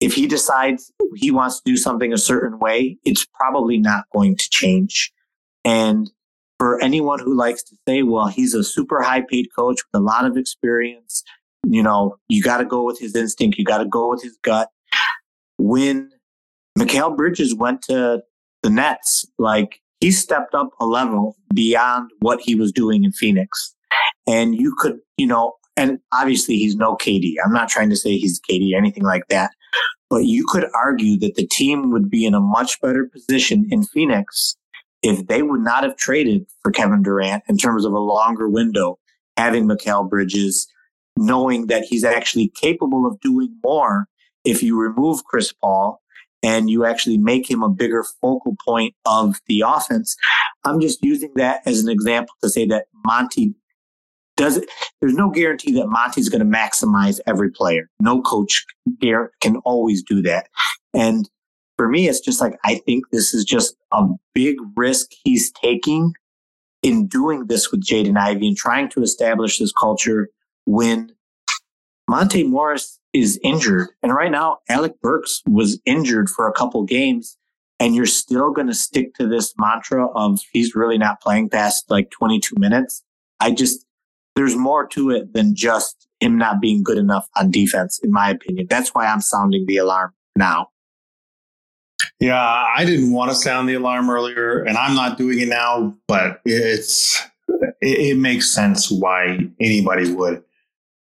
[0.00, 4.36] if he decides he wants to do something a certain way, it's probably not going
[4.36, 5.12] to change.
[5.64, 6.10] And
[6.58, 10.04] for anyone who likes to say, well, he's a super high paid coach with a
[10.04, 11.22] lot of experience,
[11.64, 13.58] you know, you got to go with his instinct.
[13.58, 14.68] You got to go with his gut.
[15.58, 16.10] When
[16.76, 18.22] Mikal Bridges went to
[18.62, 23.74] the Nets, like he stepped up a level beyond what he was doing in Phoenix.
[24.26, 27.34] And you could, you know, and obviously he's no KD.
[27.44, 29.52] I'm not trying to say he's KD or anything like that.
[30.10, 33.84] But you could argue that the team would be in a much better position in
[33.84, 34.56] Phoenix
[35.02, 38.98] if they would not have traded for Kevin Durant in terms of a longer window,
[39.36, 40.68] having Mikal Bridges,
[41.16, 44.06] knowing that he's actually capable of doing more
[44.44, 46.01] if you remove Chris Paul
[46.42, 50.16] and you actually make him a bigger focal point of the offense.
[50.64, 53.54] I'm just using that as an example to say that Monty
[54.36, 54.68] does it.
[55.00, 57.88] There's no guarantee that Monty's going to maximize every player.
[58.00, 58.64] No coach
[59.00, 60.48] here can always do that.
[60.94, 61.28] And
[61.76, 66.14] for me, it's just like, I think this is just a big risk he's taking
[66.82, 70.28] in doing this with Jaden Ivey and trying to establish this culture
[70.64, 71.12] when
[72.08, 73.88] Monte Morris is injured.
[74.02, 77.36] And right now, Alec Burks was injured for a couple games.
[77.80, 81.90] And you're still going to stick to this mantra of he's really not playing past
[81.90, 83.02] like 22 minutes.
[83.40, 83.84] I just,
[84.36, 88.30] there's more to it than just him not being good enough on defense, in my
[88.30, 88.68] opinion.
[88.70, 90.68] That's why I'm sounding the alarm now.
[92.20, 95.96] Yeah, I didn't want to sound the alarm earlier, and I'm not doing it now,
[96.06, 97.20] but it's
[97.80, 100.42] it, it makes sense why anybody would.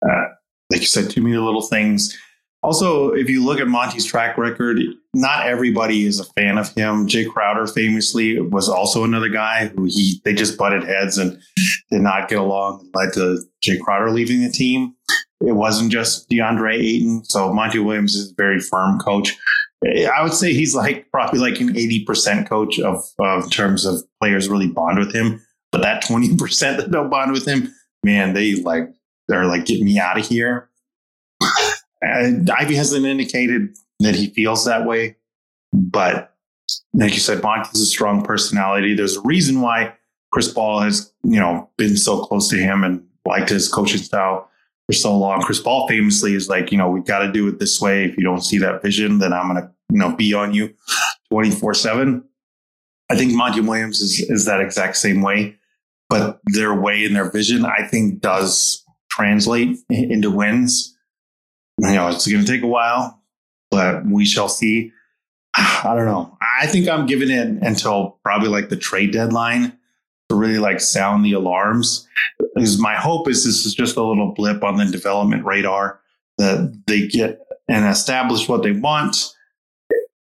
[0.04, 0.26] Uh,
[0.72, 2.18] like you said, too many little things.
[2.64, 4.80] Also, if you look at Monty's track record,
[5.14, 7.08] not everybody is a fan of him.
[7.08, 11.38] Jae Crowder famously was also another guy who he they just butted heads and
[11.92, 14.96] did not get along, led to Jae Crowder leaving the team.
[15.42, 17.26] It wasn't just DeAndre Ayton.
[17.26, 19.36] So Monty Williams is a very firm coach.
[19.86, 24.48] I would say he's like probably like an 80% coach of, of terms of players
[24.48, 25.46] really bond with him.
[25.74, 26.38] But that 20%
[26.78, 27.74] that don't bond with him,
[28.04, 28.90] man, they like
[29.28, 30.70] they're like, get me out of here.
[32.02, 35.16] And Ivey hasn't indicated that he feels that way.
[35.72, 36.34] But
[36.94, 38.94] like you said, Monty's a strong personality.
[38.94, 39.94] There's a reason why
[40.32, 44.50] Chris Paul has, you know, been so close to him and liked his coaching style
[44.88, 45.42] for so long.
[45.42, 48.06] Chris Paul famously is like, you know, we got to do it this way.
[48.06, 50.74] If you don't see that vision, then I'm to, you know, be on you
[51.32, 52.24] 24 seven.
[53.10, 55.56] I think Monty Williams is, is that exact same way,
[56.10, 58.83] but their way and their vision, I think does
[59.14, 60.98] translate into wins.
[61.80, 63.22] You know, it's going to take a while,
[63.72, 64.92] but we shall see.
[65.56, 66.38] I don't know.
[66.60, 69.78] I think I'm giving it until probably like the trade deadline
[70.30, 72.08] to really like sound the alarms.
[72.56, 76.00] Because my hope is this is just a little blip on the development radar
[76.38, 79.32] that they get and establish what they want.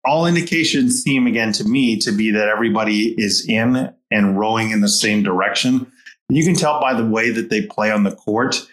[0.05, 4.81] All indications seem again to me to be that everybody is in and rowing in
[4.81, 5.91] the same direction.
[6.29, 8.65] You can tell by the way that they play on the court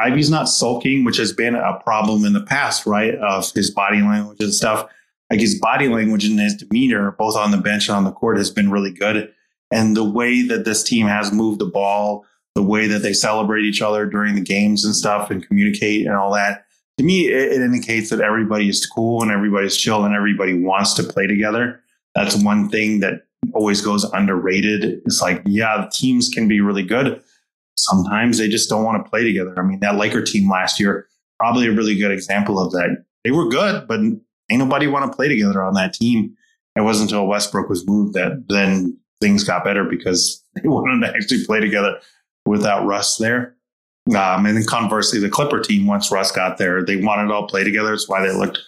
[0.00, 3.14] Ivey's not sulking, which has been a problem in the past, right?
[3.16, 4.88] Of his body language and stuff.
[5.30, 8.38] Like his body language and his demeanor, both on the bench and on the court,
[8.38, 9.32] has been really good.
[9.70, 12.24] And the way that this team has moved the ball,
[12.54, 16.16] the way that they celebrate each other during the games and stuff and communicate and
[16.16, 16.64] all that,
[16.98, 20.94] to me, it, it indicates that everybody is cool and everybody's chill and everybody wants
[20.94, 21.80] to play together.
[22.14, 25.02] That's one thing that always goes underrated.
[25.06, 27.22] It's like, yeah, teams can be really good,
[27.80, 29.54] sometimes they just don't want to play together.
[29.58, 33.04] I mean, that Laker team last year, probably a really good example of that.
[33.24, 36.36] They were good, but ain't nobody want to play together on that team.
[36.76, 41.14] It wasn't until Westbrook was moved that then things got better because they wanted to
[41.14, 41.98] actually play together
[42.46, 43.56] without Russ there.
[44.16, 47.46] Um, and then conversely, the Clipper team, once Russ got there, they wanted to all
[47.46, 47.90] play together.
[47.90, 48.58] That's why they looked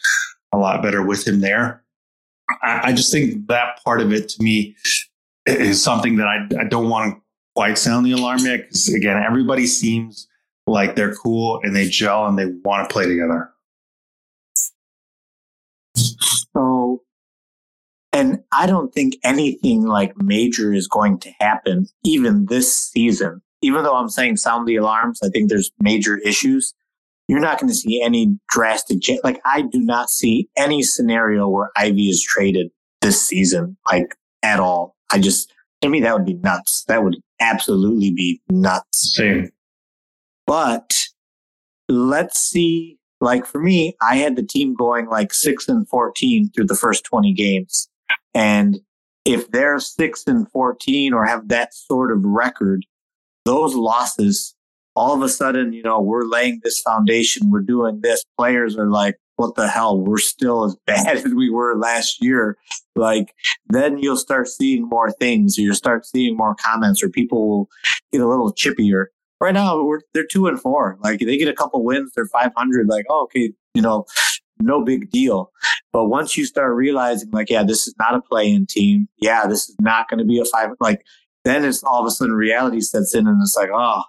[0.52, 1.81] a lot better with him there.
[2.62, 4.76] I, just think that part of it to me
[5.46, 7.22] is something that I, I don't want to
[7.54, 10.28] quite sound the alarm yet because again, everybody seems
[10.66, 13.50] like they're cool and they gel and they want to play together.
[16.54, 17.02] So,
[18.12, 23.42] and I don't think anything like major is going to happen even this season.
[23.60, 26.74] Even though I'm saying sound the alarms, I think there's major issues.
[27.28, 29.20] You're not going to see any drastic change.
[29.24, 34.60] Like I do not see any scenario where Ivey is traded this season, like at
[34.60, 34.96] all.
[35.10, 36.84] I just, to me, that would be nuts.
[36.88, 39.14] That would absolutely be nuts.
[39.14, 39.50] Same.
[40.46, 40.94] But
[41.88, 42.98] let's see.
[43.20, 47.04] Like for me, I had the team going like six and 14 through the first
[47.04, 47.88] 20 games.
[48.34, 48.80] And
[49.24, 52.84] if they're six and 14 or have that sort of record,
[53.44, 54.54] those losses,
[54.94, 58.24] all of a sudden, you know, we're laying this foundation, we're doing this.
[58.36, 59.98] Players are like, what the hell?
[59.98, 62.58] We're still as bad as we were last year.
[62.94, 63.34] Like,
[63.68, 67.68] then you'll start seeing more things, you'll start seeing more comments, or people will
[68.12, 69.06] get a little chippier.
[69.40, 70.98] Right now, they're two and four.
[71.00, 72.86] Like, they get a couple wins, they're 500.
[72.88, 74.04] Like, oh, okay, you know,
[74.60, 75.50] no big deal.
[75.92, 79.08] But once you start realizing, like, yeah, this is not a play-in team.
[79.18, 80.70] Yeah, this is not going to be a five.
[80.78, 81.02] Like,
[81.44, 84.02] then it's all of a sudden reality sets in, and it's like, oh,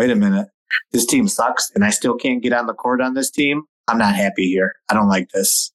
[0.00, 0.48] wait a minute,
[0.92, 3.64] this team sucks, and I still can't get on the court on this team.
[3.86, 4.74] I'm not happy here.
[4.88, 5.72] I don't like this.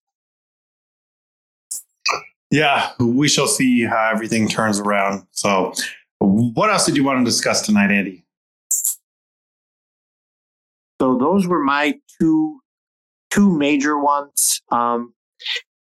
[2.49, 5.27] Yeah, we shall see how everything turns around.
[5.29, 5.73] So,
[6.19, 8.25] what else did you want to discuss tonight, Andy?
[10.99, 12.61] So those were my two
[13.29, 14.61] two major ones.
[14.71, 15.13] Um,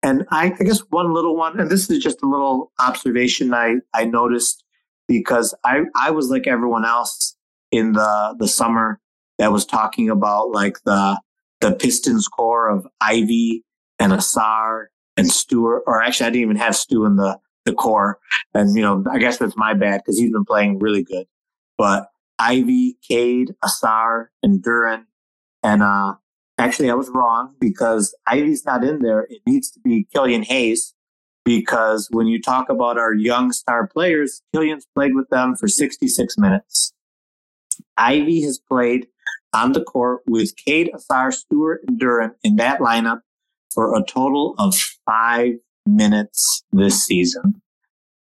[0.02, 3.76] And I, I guess one little one, and this is just a little observation I,
[3.94, 4.62] I noticed
[5.08, 7.33] because I, I was like everyone else
[7.74, 9.00] in the, the summer
[9.38, 11.20] that was talking about like the,
[11.60, 13.64] the Pistons core of Ivey
[13.98, 18.18] and Ausar and Stewart, or actually I didn't even have Stu in the, the core.
[18.54, 21.26] And, you know, I guess that's my bad because he's been playing really good.
[21.76, 22.08] But
[22.38, 25.04] Ivey, Cade, Ausar, and Duren.
[25.62, 26.14] And uh,
[26.58, 29.26] actually, I was wrong because Ivey's not in there.
[29.28, 30.94] It needs to be Killian Hayes
[31.44, 36.38] because when you talk about our young star players, Killian's played with them for 66
[36.38, 36.93] minutes.
[37.96, 39.06] Ivey has played
[39.52, 43.20] on the court with Cade, Ausar, Stewart, and Duren in that lineup
[43.72, 44.74] for a total of
[45.06, 45.54] five
[45.86, 47.60] minutes this season.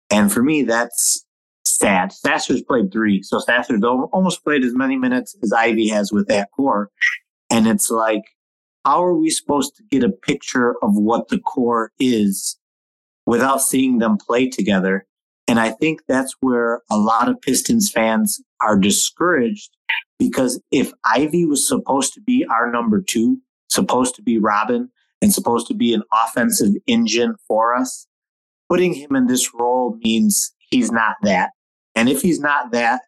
[0.10, 1.26] And for me, that's
[1.66, 2.12] sad.
[2.12, 3.22] Sasser's played three.
[3.22, 6.90] So Sasser's almost played as many minutes as Ivey has with that core.
[7.50, 8.24] And it's like,
[8.86, 12.58] how are we supposed to get a picture of what the core is
[13.26, 15.06] without seeing them play together?
[15.50, 19.72] And I think that's where a lot of Pistons fans are discouraged
[20.20, 24.92] because if Ivey was supposed to be our number two, supposed to be Robin,
[25.24, 28.06] and supposed to be an offensive engine for us,
[28.70, 31.50] putting him in this role means he's not that.
[31.96, 33.02] And if he's not that,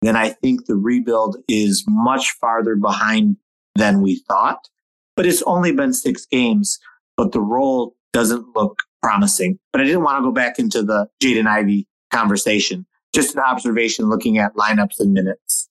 [0.00, 3.36] then I think the rebuild is much farther behind
[3.74, 4.66] than we thought.
[5.14, 6.78] But it's only been six games,
[7.18, 9.58] but the role doesn't look promising.
[9.72, 14.08] But I didn't want to go back into the Jaden Ivey conversation, just an observation
[14.08, 15.68] looking at lineups and minutes.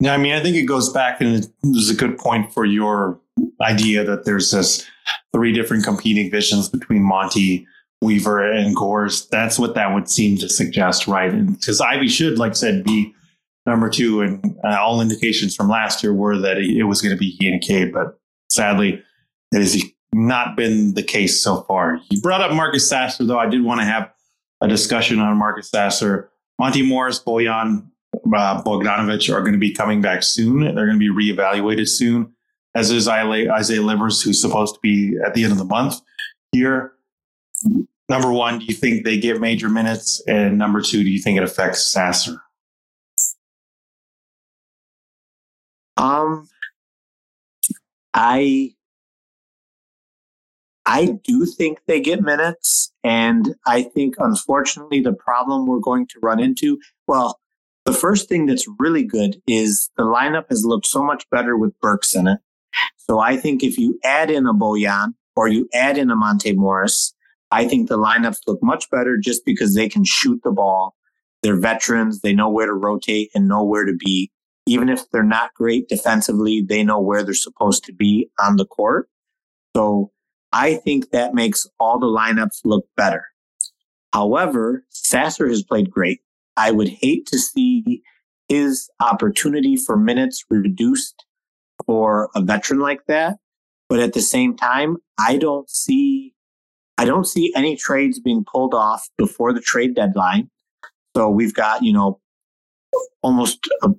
[0.00, 3.18] Yeah, I mean, I think it goes back and there's a good point for your
[3.62, 4.86] idea that there's this
[5.32, 7.66] three different competing visions between Monty,
[8.02, 9.26] Weaver, and Gores.
[9.28, 11.30] That's what that would seem to suggest, right?
[11.46, 13.14] Because Ivey should, like I said, be
[13.64, 17.18] number two, and uh, all indications from last year were that it was going to
[17.18, 19.02] be he and Cade, but sadly,
[19.52, 19.82] it has
[20.16, 22.00] not been the case so far.
[22.10, 23.38] You brought up Marcus Sasser, though.
[23.38, 24.10] I did want to have
[24.62, 26.30] a discussion on Marcus Sasser.
[26.58, 27.86] Monte Morris, Bojan
[28.34, 30.60] uh, Bogdanovic are going to be coming back soon.
[30.60, 32.32] They're going to be reevaluated soon,
[32.74, 36.00] as is Isaiah Livers, who's supposed to be at the end of the month
[36.52, 36.92] here.
[38.08, 40.22] Number one, do you think they get major minutes?
[40.26, 42.40] And number two, do you think it affects Sasser?
[45.98, 46.48] Um,
[48.14, 48.75] I
[50.86, 56.20] I do think they get minutes, and I think unfortunately the problem we're going to
[56.22, 56.78] run into.
[57.06, 57.40] Well,
[57.84, 61.78] the first thing that's really good is the lineup has looked so much better with
[61.80, 62.38] Burks in it.
[62.96, 66.52] So I think if you add in a Bojan or you add in a Monte
[66.54, 67.14] Morris,
[67.50, 70.94] I think the lineups look much better just because they can shoot the ball.
[71.42, 72.20] They're veterans.
[72.20, 74.30] They know where to rotate and know where to be
[74.66, 78.66] even if they're not great defensively, they know where they're supposed to be on the
[78.66, 79.08] court.
[79.76, 80.10] So
[80.56, 83.26] I think that makes all the lineups look better.
[84.14, 86.22] However, Sasser has played great.
[86.56, 88.02] I would hate to see
[88.48, 91.26] his opportunity for minutes reduced
[91.84, 93.36] for a veteran like that.
[93.90, 96.32] But at the same time, I don't see,
[96.96, 100.48] I don't see any trades being pulled off before the trade deadline.
[101.14, 102.18] So we've got, you know,
[103.20, 103.58] almost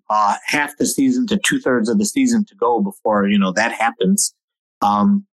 [0.10, 3.51] uh, half the season to two thirds of the season to go before you know
[3.51, 4.34] that happens.
[4.82, 5.28] Um,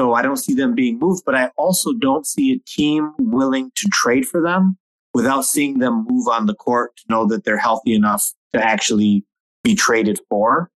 [0.00, 3.70] so I don't see them being moved, but I also don't see a team willing
[3.76, 4.78] to trade for them
[5.12, 9.26] without seeing them move on the court to know that they're healthy enough to actually
[9.62, 10.70] be traded for.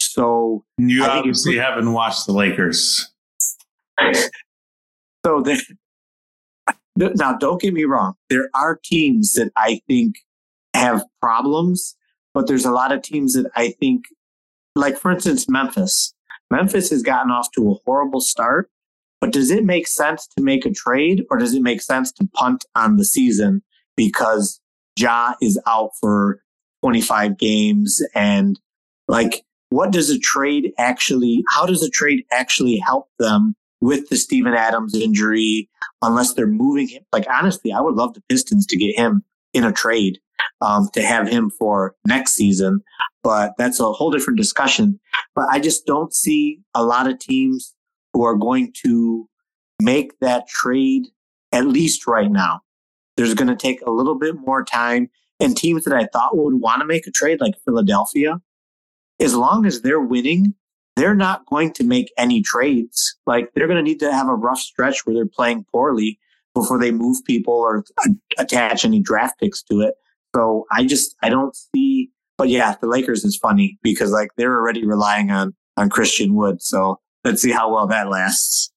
[0.00, 3.12] So you obviously haven't watched the Lakers.
[5.24, 5.44] so
[6.96, 8.14] now, don't get me wrong.
[8.28, 10.16] There are teams that I think
[10.74, 11.94] have problems,
[12.32, 14.06] but there's a lot of teams that I think,
[14.74, 16.12] like for instance, Memphis.
[16.50, 18.70] Memphis has gotten off to a horrible start,
[19.20, 22.28] but does it make sense to make a trade or does it make sense to
[22.34, 23.62] punt on the season
[23.96, 24.60] because
[24.98, 26.40] Ja is out for
[26.82, 28.60] 25 games and
[29.08, 34.16] like what does a trade actually how does a trade actually help them with the
[34.16, 35.68] Steven Adams injury
[36.02, 39.24] unless they're moving him like honestly I would love the Pistons to get him
[39.54, 40.18] in a trade
[40.60, 42.82] um, to have him for next season.
[43.24, 45.00] But that's a whole different discussion.
[45.34, 47.74] But I just don't see a lot of teams
[48.12, 49.28] who are going to
[49.82, 51.06] make that trade,
[51.50, 52.60] at least right now.
[53.16, 55.10] There's going to take a little bit more time.
[55.40, 58.40] And teams that I thought would want to make a trade, like Philadelphia,
[59.18, 60.54] as long as they're winning,
[60.96, 63.16] they're not going to make any trades.
[63.26, 66.20] Like they're going to need to have a rough stretch where they're playing poorly
[66.54, 67.84] before they move people or
[68.38, 69.94] attach any draft picks to it.
[70.34, 72.10] So I just I don't see.
[72.36, 76.62] But yeah, the Lakers is funny because like they're already relying on on Christian Wood.
[76.62, 78.72] So let's see how well that lasts.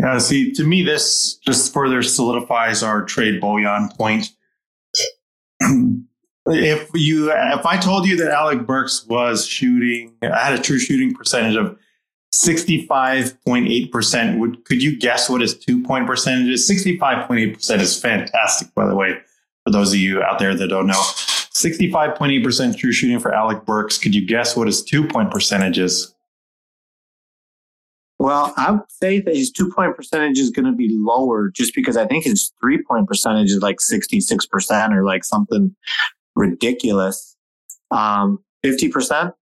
[0.00, 4.30] Yeah, see, to me, this just further solidifies our trade Bojan point.
[6.46, 10.78] if you, if I told you that Alec Burks was shooting, I had a true
[10.78, 11.78] shooting percentage of
[12.34, 16.68] 65.8%, would, could you guess what his two point percentage is?
[16.68, 19.18] 65.8% is fantastic, by the way,
[19.64, 21.02] for those of you out there that don't know.
[21.54, 23.96] 65.8% true shooting for Alec Burks.
[23.96, 26.14] Could you guess what his two point percentage is?
[28.18, 31.74] Well, I would say that his two point percentage is going to be lower just
[31.74, 35.74] because I think his three point percentage is like 66% or like something
[36.34, 37.36] ridiculous.
[37.90, 39.32] Um, 50%?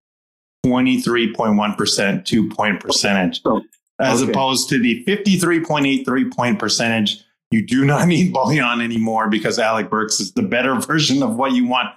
[0.66, 3.62] 23.1% two point percentage, oh,
[3.98, 7.24] as opposed to the 53.83 point percentage.
[7.50, 11.52] You do not need Bojan anymore because Alec Burks is the better version of what
[11.52, 11.88] you want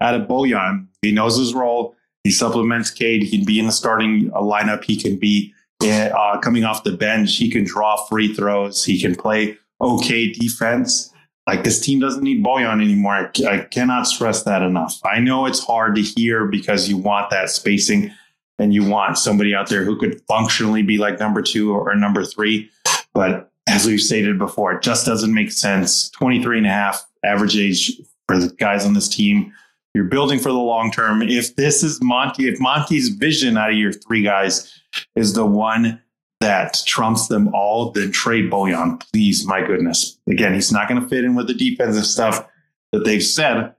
[0.00, 0.86] out of Bojan.
[1.02, 1.94] He knows his role.
[2.24, 3.22] He supplements Cade.
[3.22, 4.84] He can be in the starting uh, lineup.
[4.84, 7.36] He can be uh, coming off the bench.
[7.36, 8.84] He can draw free throws.
[8.84, 11.12] He can play okay defense.
[11.46, 13.14] Like this team doesn't need Bojan anymore.
[13.14, 14.98] I, I cannot stress that enough.
[15.04, 18.12] I know it's hard to hear because you want that spacing
[18.58, 22.24] and you want somebody out there who could functionally be like number two or number
[22.24, 22.70] three.
[23.14, 26.10] But as we've stated before, it just doesn't make sense.
[26.10, 27.92] 23 and a half average age
[28.26, 29.52] for the guys on this team.
[29.96, 31.22] You're building for the long term.
[31.22, 34.78] If this is Monty, if Monty's vision out of your three guys
[35.14, 36.02] is the one
[36.40, 39.46] that trumps them all, then trade Bojan, please.
[39.46, 40.18] My goodness.
[40.28, 42.46] Again, he's not going to fit in with the defensive stuff
[42.92, 43.74] that they've said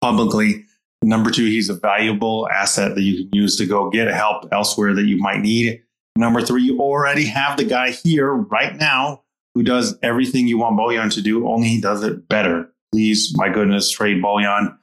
[0.00, 0.64] publicly.
[1.02, 4.94] Number two, he's a valuable asset that you can use to go get help elsewhere
[4.94, 5.82] that you might need.
[6.16, 9.24] Number three, you already have the guy here right now
[9.54, 12.72] who does everything you want Bojan to do, only he does it better.
[12.92, 14.77] Please, my goodness, trade Bojan.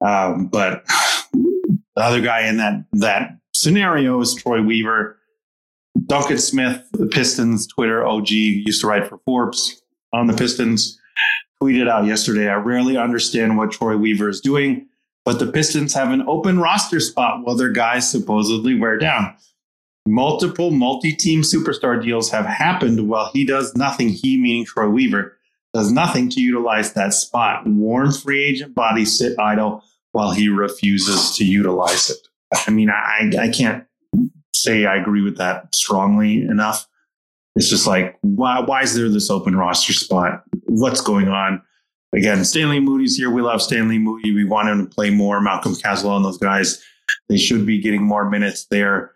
[0.00, 0.84] Um, but
[1.32, 5.16] the other guy in that that scenario is Troy Weaver.
[6.06, 9.82] Duncan Smith, the Pistons Twitter OG, used to write for Forbes
[10.12, 10.98] on the Pistons,
[11.62, 14.86] tweeted out yesterday I rarely understand what Troy Weaver is doing,
[15.24, 19.36] but the Pistons have an open roster spot while their guys supposedly wear down.
[20.06, 25.36] Multiple multi team superstar deals have happened while he does nothing, he meaning Troy Weaver,
[25.74, 27.66] does nothing to utilize that spot.
[27.66, 32.18] Warren free agent bodies sit idle while he refuses to utilize it.
[32.66, 33.84] I mean, I, I can't
[34.54, 36.86] say I agree with that strongly enough.
[37.56, 40.44] It's just like, why, why is there this open roster spot?
[40.66, 41.62] What's going on?
[42.14, 43.30] Again, Stanley Umude's here.
[43.30, 44.34] We love Stanley Umude.
[44.34, 45.40] We want him to play more.
[45.40, 46.82] Malcolm Cazalon and those guys,
[47.28, 49.12] they should be getting more minutes there.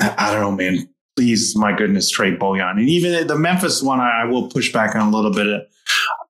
[0.00, 0.88] I don't know, man.
[1.16, 2.78] Please, my goodness, trade Bojan.
[2.78, 5.68] And even the Memphis one, I will push back on a little bit.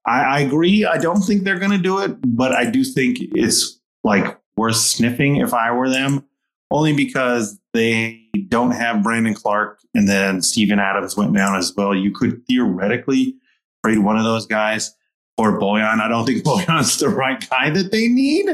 [0.08, 0.84] I, I agree.
[0.84, 4.76] I don't think they're going to do it, but I do think it's like worth
[4.76, 6.24] sniffing if I were them,
[6.70, 11.94] only because they don't have Brandon Clarke and then Steven Adams went down as well.
[11.94, 13.36] You could theoretically
[13.84, 14.94] trade one of those guys
[15.36, 16.00] for Bojan.
[16.00, 18.48] I don't think Bojan's the right guy that they need.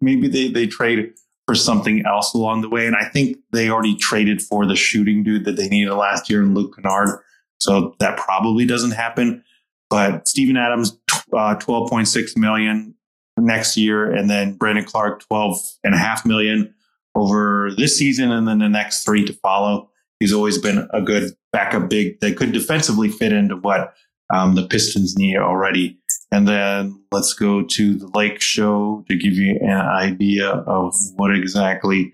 [0.00, 1.12] Maybe they, they trade
[1.46, 2.86] for something else along the way.
[2.86, 6.42] And I think they already traded for the shooting dude that they needed last year
[6.42, 7.20] in Luke Kennard.
[7.58, 9.42] So that probably doesn't happen.
[9.90, 10.96] But Steven Adams,
[11.32, 12.94] uh, 12.6 million
[13.36, 16.72] next year, and then Brandon Clarke, 12 and a half million
[17.14, 19.90] over this season, and then the next three to follow.
[20.20, 23.94] He's always been a good backup big that could defensively fit into what
[24.32, 25.98] um, the Pistons need already.
[26.30, 31.34] And then let's go to the Lake Show to give you an idea of what
[31.34, 32.12] exactly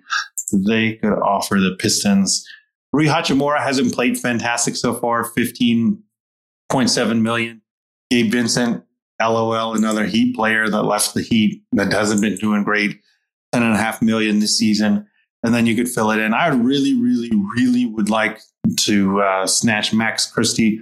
[0.53, 2.47] they could offer the Pistons.
[2.93, 7.61] Rui Hachimura hasn't played fantastic so far, 15.7 million.
[8.11, 8.84] Gabe Vincent,
[9.20, 13.00] LOL, another Heat player that left the Heat that hasn't been doing great,
[13.52, 15.07] ten and a half million this season.
[15.42, 16.34] And then you could fill it in.
[16.34, 18.40] I really, really, really would like
[18.80, 20.80] to uh, snatch Max Christie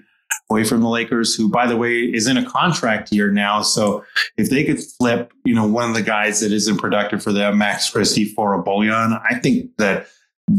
[0.50, 3.62] away from the Lakers, who, by the way, is in a contract year now.
[3.62, 4.04] So
[4.36, 7.58] if they could flip, you know, one of the guys that isn't productive for them,
[7.58, 10.06] Max Christie, for a Bojan, I think that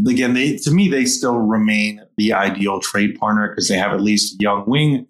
[0.08, 4.02] again, they to me they still remain the ideal trade partner because they have at
[4.02, 5.08] least young wing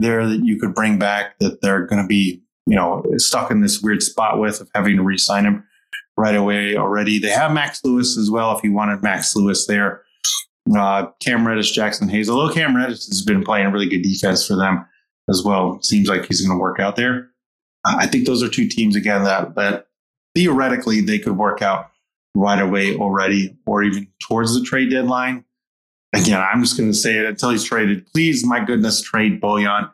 [0.00, 3.60] there that you could bring back that they're going to be, you know, stuck in
[3.60, 5.64] this weird spot with of having to re-sign him
[6.16, 7.18] right away already.
[7.18, 8.56] They have Max Lewis as well.
[8.56, 10.02] If you wanted Max Lewis there,
[10.76, 12.28] uh, Cam Reddish, Jaxson Hayes.
[12.28, 14.86] Although Cam Reddish has been playing really good defense for them
[15.28, 15.80] as well.
[15.82, 17.30] Seems like he's going to work out there.
[17.84, 19.86] I think those are two teams again that that
[20.34, 21.90] theoretically they could work out
[22.36, 25.44] right away already, or even towards the trade deadline
[26.12, 28.06] again, I'm just going to say it until he's traded.
[28.12, 29.90] Please, my goodness, trade Bojan.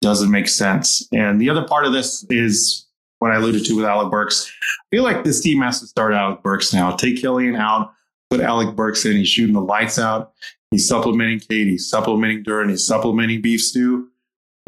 [0.00, 1.06] Doesn't make sense.
[1.12, 2.86] And the other part of this is
[3.20, 4.50] what I alluded to with Alec Burks.
[4.50, 6.94] I feel like this team has to start Alec Burks now.
[6.94, 7.92] Take Killian out,
[8.30, 9.16] put Alec Burks in.
[9.16, 10.32] He's shooting the lights out.
[10.70, 11.68] He's supplementing Cade.
[11.68, 12.68] He's supplementing Duren.
[12.68, 14.08] He's supplementing Beef Stew.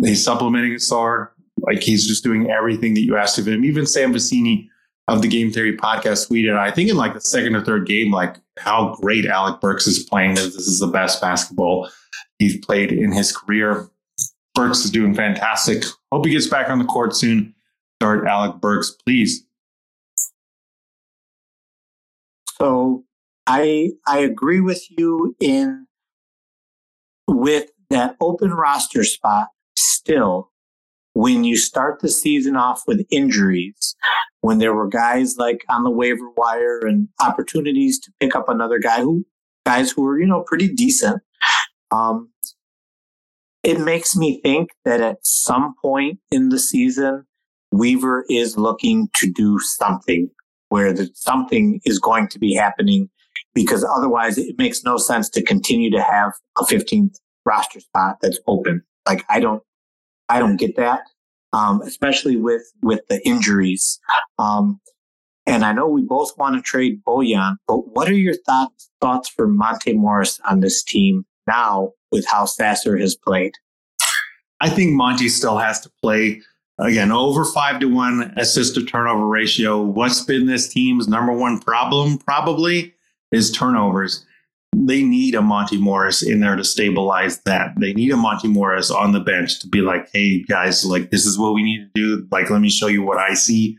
[0.03, 1.31] He's supplementing Ausar.
[1.59, 3.65] Like he's just doing everything that you asked of him.
[3.65, 4.69] Even Sam Vecenie
[5.09, 8.13] of the Game Theory podcast tweeted, I think in like the second or third game,
[8.13, 10.35] like how great Alec Burks is playing.
[10.35, 11.91] This is the best basketball
[12.39, 13.89] he's played in his career.
[14.55, 15.85] Burks is doing fantastic.
[16.11, 17.55] Hope he gets back on the court soon.
[18.01, 19.45] Start Alec Burks, please.
[22.59, 23.05] So
[23.47, 25.87] I I agree with you in
[27.29, 30.51] with that open roster spot still
[31.17, 33.97] when you start the season off with injuries,
[34.43, 38.79] when there were guys like on the waiver wire and opportunities to pick up another
[38.79, 39.25] guy who
[39.65, 41.23] guys who were, you know, pretty decent.
[41.91, 42.29] Um,
[43.63, 47.25] it makes me think that at some point in the season,
[47.73, 50.29] Weaver is looking to do something
[50.69, 53.09] where the, something is going to be happening
[53.55, 57.15] because otherwise it makes no sense to continue to have a 15th
[57.47, 58.83] roster spot that's open.
[59.09, 59.63] Like I don't,
[60.29, 61.03] I don't get that,
[61.53, 64.01] um, especially with with the injuries.
[64.39, 64.81] Um,
[65.47, 69.29] and I know we both want to trade Bojan, but what are your thoughts thoughts
[69.29, 73.53] for Monte Morris on this team now with how Sasser has played?
[74.61, 76.43] I think Monty still has to play
[76.79, 79.81] again over five to one assist to turnover ratio.
[79.83, 82.19] What's been this team's number one problem?
[82.19, 82.95] Probably
[83.33, 84.25] is turnovers
[84.79, 87.73] they need a Monte Morris in there to stabilize that.
[87.81, 91.25] They need a Monte Morris on the bench to be like, hey guys, like this
[91.25, 92.29] is what we need to do.
[92.31, 93.79] Like, let me show you what I see,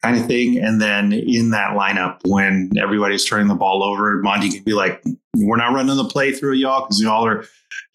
[0.00, 0.58] kind of thing.
[0.58, 5.02] And then in that lineup, when everybody's turning the ball over, Monty can be like,
[5.36, 7.44] we're not running the play through y'all because y'all are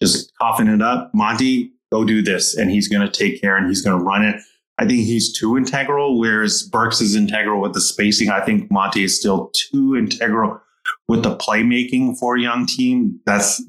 [0.01, 1.11] just coughing it up.
[1.13, 2.57] Monty, go do this.
[2.57, 4.35] And he's going to take care and he's going to run it.
[4.79, 8.29] I think he's too integral, whereas Burks is integral with the spacing.
[8.29, 10.59] I think Monty is still too integral
[11.07, 13.19] with the playmaking for a young team.
[13.25, 13.63] That's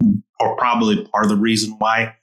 [0.59, 2.15] probably part of the reason why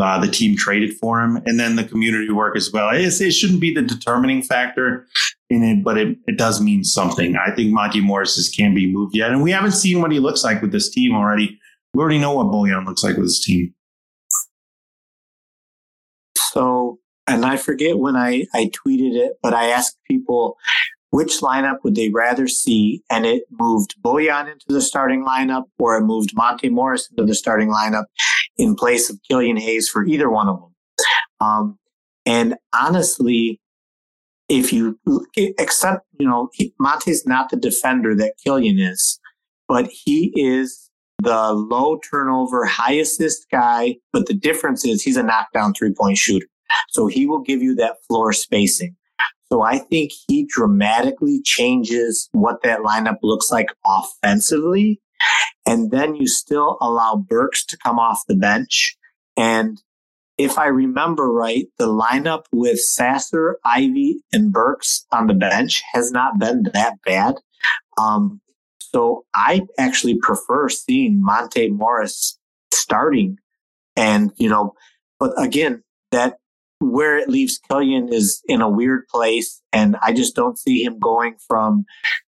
[0.00, 1.36] uh, the team traded for him.
[1.46, 2.90] And then the community work as well.
[2.90, 5.06] It's, it shouldn't be the determining factor
[5.50, 7.36] in it, but it, it does mean something.
[7.36, 9.30] I think Monte Morris can't be moved yet.
[9.30, 11.60] And we haven't seen what he looks like with this team already.
[11.92, 13.74] We already know what Bojan looks like with his team.
[16.36, 20.56] So, and I forget when I, I tweeted it, but I asked people
[21.14, 23.00] which lineup would they rather see?
[23.08, 27.36] And it moved Bojan into the starting lineup or it moved Monte Morris into the
[27.36, 28.06] starting lineup
[28.58, 30.74] in place of Killian Hayes for either one of them.
[31.40, 31.78] Um,
[32.26, 33.60] and honestly,
[34.48, 34.98] if you
[35.60, 36.50] accept, you know,
[36.80, 39.20] Monte's not the defender that Killian is,
[39.68, 40.90] but he is
[41.22, 43.94] the low turnover, high assist guy.
[44.12, 46.48] But the difference is he's a knockdown three point shooter.
[46.88, 48.96] So he will give you that floor spacing.
[49.52, 55.00] So I think he dramatically changes what that lineup looks like offensively.
[55.66, 58.96] And then you still allow Burks to come off the bench.
[59.36, 59.80] And
[60.36, 66.10] if I remember right, the lineup with Sasser, Ivey, and Burks on the bench has
[66.10, 67.36] not been that bad.
[67.96, 68.40] Um,
[68.80, 72.38] so I actually prefer seeing Monte Morris
[72.72, 73.38] starting.
[73.96, 74.74] And, you know,
[75.18, 76.38] but again, that
[76.80, 79.62] where it leaves Killian is in a weird place.
[79.72, 81.84] And I just don't see him going from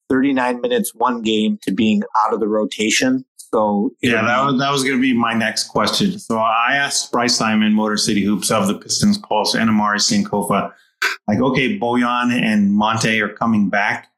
[0.09, 3.25] 39 minutes one game to being out of the rotation.
[3.37, 6.19] So yeah, that was that was going to be my next question.
[6.19, 10.73] So I asked Bryce Simon, Motor City Hoops of the Pistons Pulse, and Omari Sankofa,
[11.27, 14.09] like, okay, Bojan and Monte are coming back.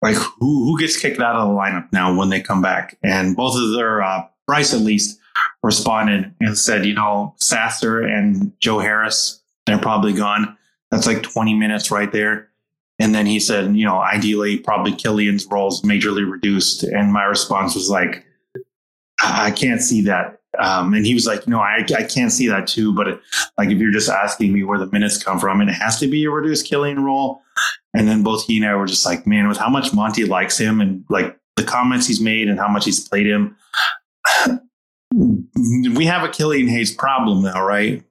[0.00, 2.96] Like, who who gets kicked out of the lineup now when they come back?
[3.02, 5.16] And both of their uh, Bryce at least
[5.62, 10.56] responded and said, you know, Sasser and Joe Harris, they're probably gone.
[10.90, 12.48] That's like 20 minutes right there.
[12.98, 16.82] And then he said, you know, ideally, probably Killian's roles majorly reduced.
[16.82, 18.24] And my response was like,
[19.22, 20.40] I can't see that.
[20.58, 22.92] Um, and he was like, no, I, I can't see that too.
[22.92, 23.20] But it,
[23.56, 26.08] like, if you're just asking me where the minutes come from, and it has to
[26.08, 27.40] be a reduced Killian role.
[27.94, 30.58] And then both he and I were just like, man, with how much Monty likes
[30.58, 33.56] him and like the comments he's made and how much he's played him,
[35.12, 38.02] we have a Killian Hayes problem now, right?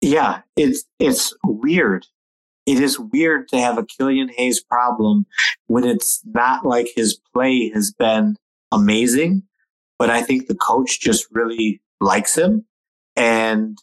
[0.00, 2.06] Yeah, it's it's weird.
[2.66, 5.26] It is weird to have a Killian Hayes problem
[5.66, 8.36] when it's not like his play has been
[8.72, 9.42] amazing,
[9.98, 12.64] but I think the coach just really likes him
[13.18, 13.76] and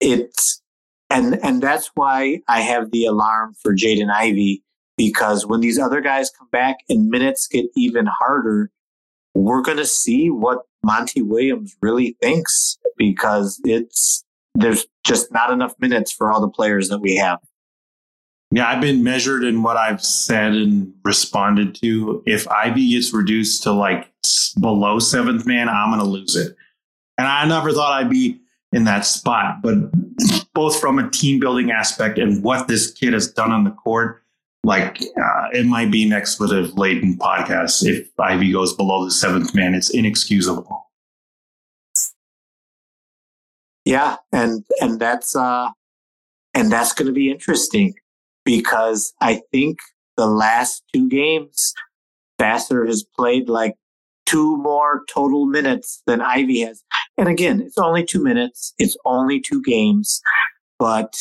[0.00, 0.62] it's
[1.10, 4.64] and and that's why I have the alarm for Jaden Ivey
[4.96, 8.70] because when these other guys come back and minutes get even harder,
[9.34, 14.24] we're going to see what Monty Williams really thinks because it's
[14.54, 17.38] there's just not enough minutes for all the players that we have.
[18.52, 22.22] Yeah, I've been measured in what I've said and responded to.
[22.26, 24.12] If Ivey gets reduced to like
[24.58, 26.56] below seventh man, I'm going to lose it.
[27.16, 28.40] And I never thought I'd be
[28.72, 29.76] in that spot, but
[30.52, 34.22] both from a team building aspect and what this kid has done on the court,
[34.64, 37.86] like uh, it might be an expletive a latent podcast.
[37.86, 40.90] If Ivey goes below the seventh man, it's inexcusable.
[43.84, 45.70] Yeah, and and that's uh,
[46.54, 47.94] and that's going to be interesting
[48.44, 49.78] because I think
[50.16, 51.72] the last two games,
[52.38, 53.76] Sasser has played like
[54.26, 56.82] two more total minutes than Ivey has.
[57.16, 60.20] And again, it's only two minutes, it's only two games.
[60.78, 61.14] But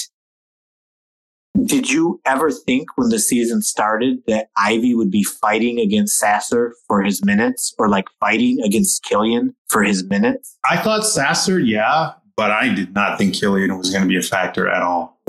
[1.66, 6.76] did you ever think when the season started that Ivey would be fighting against Sasser
[6.88, 10.58] for his minutes or like fighting against Killian for his minutes?
[10.70, 14.22] I thought Sasser, yeah, but I did not think Killian was going to be a
[14.22, 15.20] factor at all.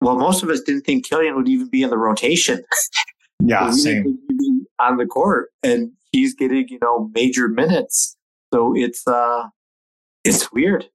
[0.00, 2.62] Well, most of us didn't think Killian would even be in the rotation.
[3.42, 4.18] Yeah, same.
[4.78, 8.16] On the court, and he's getting you know major minutes,
[8.52, 9.48] so it's uh,
[10.24, 10.88] it's weird.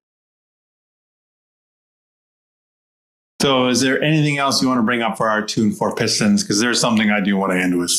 [3.44, 6.44] So, is there anything else you want to bring up for our tune for Pistons?
[6.44, 7.92] Because there's something I do want to end with.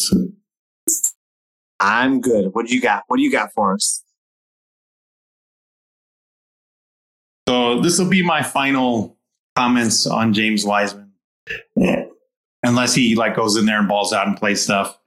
[1.81, 2.55] I'm good.
[2.55, 3.05] What do you got?
[3.09, 4.03] What do you got for us?
[7.47, 9.19] So, this will be my final
[9.55, 11.13] comments on James Wiseman.
[11.77, 12.07] Yeah.
[12.63, 14.99] Unless he like goes in there and balls out and plays stuff.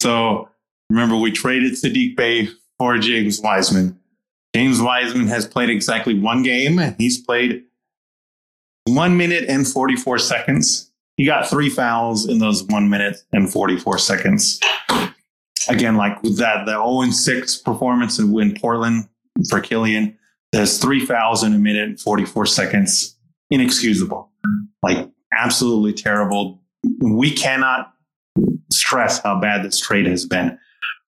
[0.00, 0.48] So
[0.88, 3.98] remember, we traded Saddiq Bey for James Wiseman.
[4.54, 6.94] James Wiseman has played exactly one game.
[6.98, 7.64] He's played
[8.94, 10.90] one minute and 44 seconds.
[11.16, 14.60] He got three fouls in those one minute and 44 seconds.
[15.68, 19.08] Again, like with that, the 0 6 performance in Portland
[19.50, 20.16] for Killian,
[20.52, 23.16] there's three fouls in a minute and 44 seconds.
[23.50, 24.30] Inexcusable.
[24.82, 26.62] Like absolutely terrible.
[27.00, 27.92] We cannot
[28.70, 30.58] stress how bad this trade has been.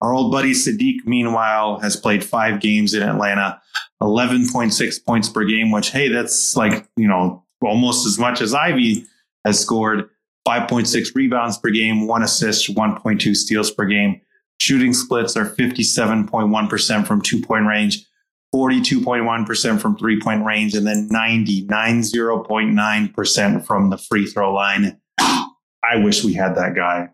[0.00, 3.60] Our old buddy Saddiq, meanwhile, has played five games in Atlanta,
[4.02, 9.04] 11.6 points per game, which, hey, that's like, you know, almost as much as Ivey
[9.44, 10.08] has scored,
[10.46, 14.20] 5.6 rebounds per game, one assist, 1.2 steals per game.
[14.58, 18.06] Shooting splits are 57.1% from two point range,
[18.54, 25.00] 42.1% from three point range, and then 90.9% from the free throw line.
[25.18, 27.10] I wish we had that guy.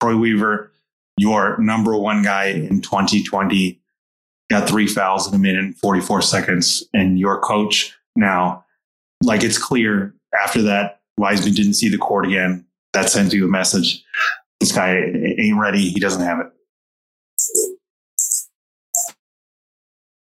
[0.00, 0.72] Troy Weaver,
[1.16, 3.80] your number one guy in 2020,
[4.50, 6.84] got three fouls in a minute and 44 seconds.
[6.94, 8.64] And your coach now,
[9.22, 12.64] like it's clear after that, Wiseman didn't see the court again.
[12.92, 14.02] That sends you a message.
[14.60, 15.90] This guy ain't ready.
[15.90, 16.46] He doesn't have it.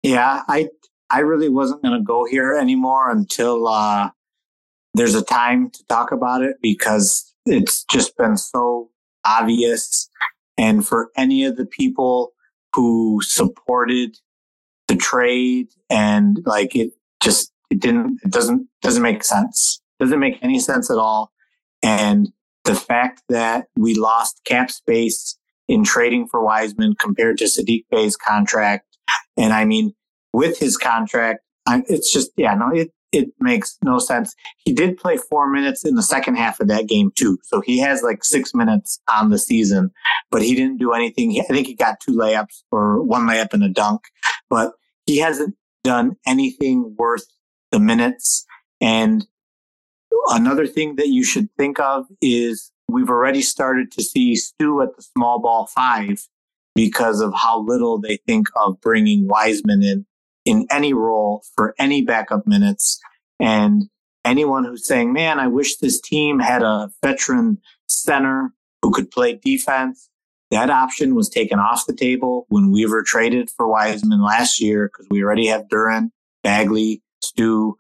[0.04, 0.70] Yeah, I
[1.10, 4.10] I really wasn't going to go here anymore until uh,
[4.94, 8.90] there's a time to talk about it because it's just been so
[9.26, 10.10] obvious.
[10.58, 12.32] And for any of the people
[12.74, 14.18] who supported
[14.88, 16.92] the trade and like it
[17.22, 19.82] just it didn't it doesn't doesn't make sense.
[20.00, 21.32] Doesn't make any sense at all.
[21.82, 22.30] And
[22.66, 28.18] the fact that we lost cap space in trading for Wiseman compared to Saddiq Bey's
[28.18, 28.86] contract.
[29.38, 29.94] And I mean,
[30.34, 34.36] with his contract, I, it's just, yeah, no, it, it makes no sense.
[34.58, 37.38] He did play four minutes in the second half of that game too.
[37.44, 39.92] So he has like six minutes on the season,
[40.30, 41.40] but he didn't do anything.
[41.40, 44.02] I think he got two layups or one layup and a dunk,
[44.50, 44.74] but
[45.06, 47.26] he hasn't done anything worth
[47.72, 48.46] the minutes.
[48.80, 49.26] And
[50.28, 54.96] another thing that you should think of is we've already started to see Stu at
[54.96, 56.28] the small ball five
[56.76, 60.06] because of how little they think of bringing Wiseman in
[60.46, 63.00] in any role for any backup minutes.
[63.40, 63.90] And
[64.26, 69.36] anyone who's saying, man, I wish this team had a veteran center who could play
[69.36, 70.10] defense.
[70.50, 75.08] That option was taken off the table when Weaver traded for Wiseman last year because
[75.10, 76.10] we already have Duren,
[76.44, 77.78] Bagley, Stu,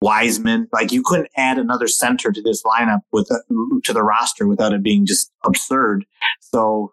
[0.00, 0.68] Wiseman.
[0.72, 3.40] Like you couldn't add another center to this lineup with a,
[3.84, 6.04] to the roster without it being just absurd.
[6.40, 6.92] So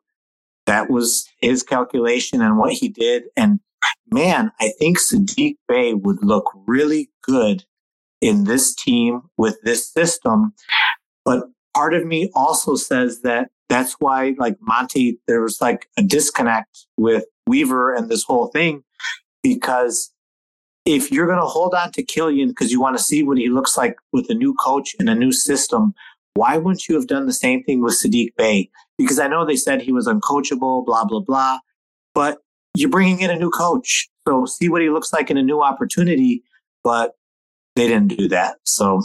[0.66, 3.24] that was his calculation and what he did.
[3.36, 3.60] And
[4.12, 7.66] man, I think Saddiq Bey would look really good
[8.22, 10.54] in this team with this system.
[11.26, 11.44] But
[11.74, 16.86] part of me also says that that's why, like Monty, there was like a disconnect
[16.98, 18.84] with Weaver and this whole thing
[19.44, 20.12] because
[20.86, 23.50] if you're going to hold on to Killian because you want to see what he
[23.50, 25.94] looks like with a new coach and a new system,
[26.34, 28.70] why wouldn't you have done the same thing with Saddiq Bey?
[28.98, 31.60] Because I know they said he was uncoachable, blah, blah, blah.
[32.16, 32.40] But
[32.76, 34.10] you're bringing in a new coach.
[34.28, 36.44] So see what he looks like in a new opportunity.
[36.84, 37.14] But
[37.76, 38.58] they didn't do that.
[38.64, 39.02] So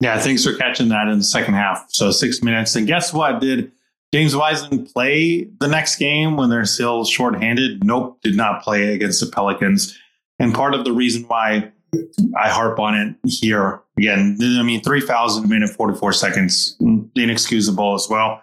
[0.00, 1.86] Yeah, thanks for catching that in the second half.
[1.90, 2.74] So six minutes.
[2.76, 3.40] And guess what?
[3.40, 3.72] Did
[4.12, 7.82] James Wiseman play the next game when they're still shorthanded?
[7.82, 9.98] Nope, did not play against the Pelicans.
[10.38, 11.72] And part of the reason why
[12.38, 16.76] I harp on it here again, I mean, three fouls in a minute, 44 seconds,
[17.14, 18.42] inexcusable as well.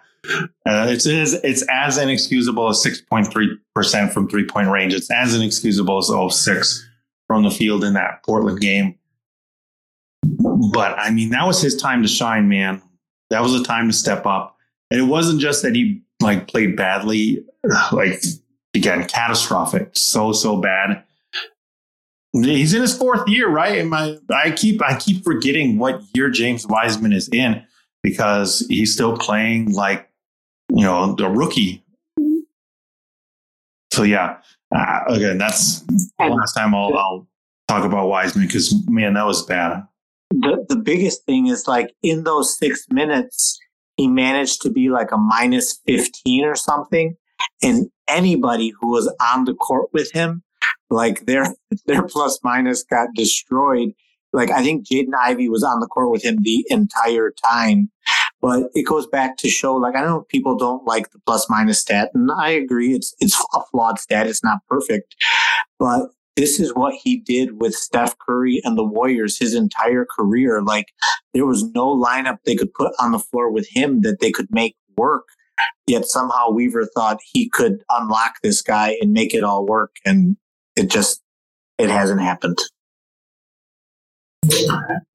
[0.66, 4.92] Uh, it's, it's as inexcusable as 6.3% from three point range.
[4.92, 6.88] It's as inexcusable as 06
[7.26, 8.96] from the field in that Portland game.
[10.22, 12.82] But I mean, that was his time to shine, man.
[13.30, 14.56] That was a time to step up.
[14.90, 17.44] And it wasn't just that he like played badly,
[17.92, 18.22] like
[18.74, 21.04] again, catastrophic, so so bad.
[22.32, 23.78] He's in his fourth year, right?
[23.78, 27.64] And my, I keep I keep forgetting what year James Wiseman is in
[28.02, 30.08] because he's still playing like
[30.70, 31.84] you know the rookie.
[33.92, 34.36] So yeah,
[34.74, 37.26] uh, again, that's the last time I'll, I'll
[37.68, 39.84] talk about Wiseman because man, that was bad.
[40.30, 43.58] The the biggest thing is like in those six minutes,
[44.00, 47.16] he managed to be like a minus fifteen or something,
[47.62, 50.42] and anybody who was on the court with him,
[50.88, 51.54] like their
[51.86, 53.90] their plus minus got destroyed.
[54.32, 57.90] Like I think Jaden Ivey was on the court with him the entire time.
[58.40, 61.80] But it goes back to show, like I know people don't like the plus minus
[61.80, 64.26] stat, and I agree, it's it's a flawed stat.
[64.26, 65.14] It's not perfect,
[65.78, 70.62] but this is what he did with Steph Curry and the Warriors his entire career.
[70.62, 70.86] Like
[71.34, 74.48] there was no lineup they could put on the floor with him that they could
[74.50, 75.24] make work.
[75.86, 80.36] Yet somehow Weaver thought he could unlock this guy and make it all work, and
[80.76, 81.20] it just
[81.78, 82.58] it hasn't happened.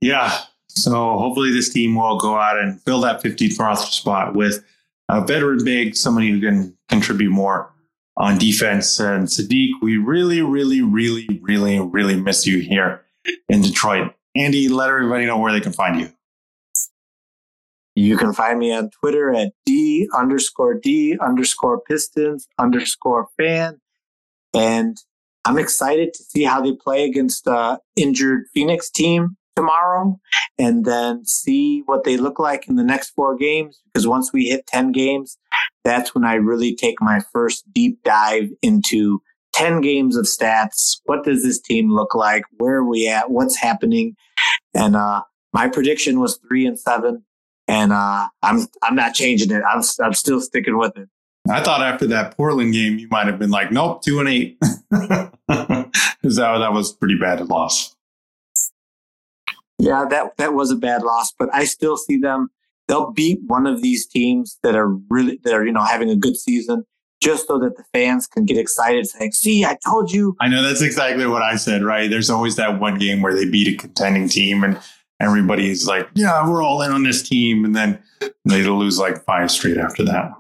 [0.02, 0.38] Yeah,
[0.68, 4.64] so hopefully this team will go out and fill that 15th roster spot with
[5.10, 7.74] a veteran big, somebody who can contribute more
[8.18, 9.00] on defense.
[9.00, 13.04] And Saddiq, we really, really, really, really, really miss you here
[13.50, 14.14] in Detroit.
[14.36, 16.12] Andy, let everybody know where they can find you.
[17.96, 23.80] You can find me on Twitter at D underscore D underscore Pistons underscore fan.
[24.54, 24.98] And
[25.46, 30.20] I'm excited to see how they play against the injured Phoenix team tomorrow
[30.58, 33.80] and then see what they look like in the next four games.
[33.86, 35.38] Because once we hit 10 games,
[35.86, 39.22] that's when I really take my first deep dive into
[39.54, 41.00] 10 games of stats.
[41.06, 42.44] What does this team look like?
[42.58, 43.32] Where are we at?
[43.32, 44.18] What's happening?
[44.74, 45.22] And, uh,
[45.56, 47.24] my prediction was three and seven,
[47.70, 49.64] and uh, I'm I'm not changing it.
[49.66, 51.08] I'm I'm still sticking with it.
[51.50, 54.60] I thought after that Portland game, you might have been like, nope, two and eight.
[55.48, 57.96] Because that, that was pretty bad loss.
[59.78, 62.50] Yeah, that that was a bad loss, but I still see them.
[62.88, 66.16] They'll beat one of these teams that are really that are you know having a
[66.16, 66.86] good season,
[67.22, 70.62] just so that the fans can get excited, saying, "See, I told you." I know
[70.62, 71.84] that's exactly what I said.
[71.84, 72.10] Right?
[72.10, 74.80] There's always that one game where they beat a contending team, and
[75.20, 78.00] everybody's like, "Yeah, we're all in on this team," and then
[78.46, 80.32] they lose like five straight after that.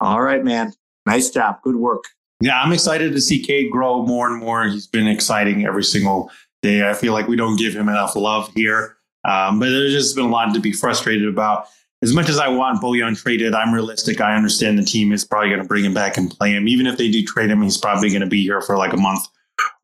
[0.00, 0.72] All right, man.
[1.06, 1.60] Nice job.
[1.62, 2.04] Good work.
[2.40, 4.64] Yeah, I'm excited to see Cade grow more and more.
[4.66, 6.30] He's been exciting every single
[6.62, 6.88] day.
[6.88, 8.97] I feel like we don't give him enough love here.
[9.24, 11.66] Um, but there's just been a lot to be frustrated about.
[12.00, 14.20] As much as I want Bojan traded, I'm realistic.
[14.20, 16.68] I understand the team is probably going to bring him back and play him.
[16.68, 18.96] Even if they do trade him, he's probably going to be here for like a
[18.96, 19.26] month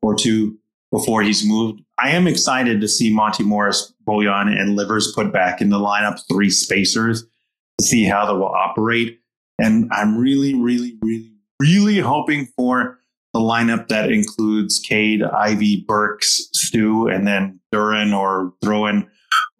[0.01, 0.57] or two
[0.91, 1.81] before he's moved.
[1.97, 6.19] I am excited to see Monte Morris, Bojan, and Livers put back in the lineup,
[6.31, 9.19] three spacers, to see how they will operate.
[9.59, 12.99] And I'm really, really, really, really hoping for
[13.33, 19.09] the lineup that includes Cade, Ivey, Burks, Stu, and then Duren or throw in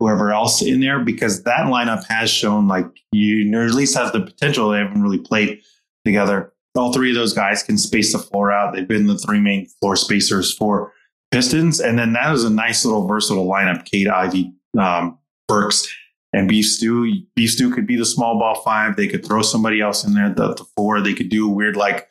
[0.05, 4.21] whoever else in there because that lineup has shown like you at least has the
[4.21, 4.69] potential.
[4.69, 5.61] They haven't really played
[6.05, 6.53] together.
[6.75, 8.75] All three of those guys can space the floor out.
[8.75, 10.93] They've been the three main floor spacers for
[11.31, 11.79] Pistons.
[11.79, 13.85] And then that is a nice little versatile lineup.
[13.85, 15.87] Cade, Ivey, um, Burks,
[16.33, 17.11] and Beef Stew.
[17.35, 18.95] Beef Stew could be the small ball five.
[18.95, 21.01] They could throw somebody else in there, the, the four.
[21.01, 22.09] They could do weird like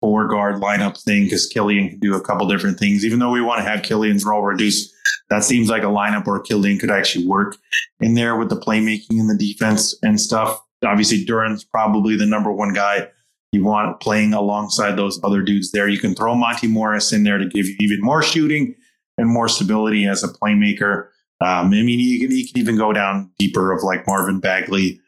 [0.00, 3.04] four guard lineup thing because Killian can do a couple different things.
[3.04, 4.94] Even though we want to have Killian's role reduced,
[5.28, 7.56] that seems like a lineup where Killian could actually work
[8.00, 10.60] in there with the playmaking and the defense and stuff.
[10.84, 13.08] Obviously, Duren's probably the number one guy
[13.52, 15.88] you want playing alongside those other dudes there.
[15.88, 18.74] You can throw Monte Morris in there to give you even more shooting
[19.18, 21.08] and more stability as a playmaker.
[21.40, 25.00] Um, I mean, you can, you can even go down deeper of like Marvin Bagley.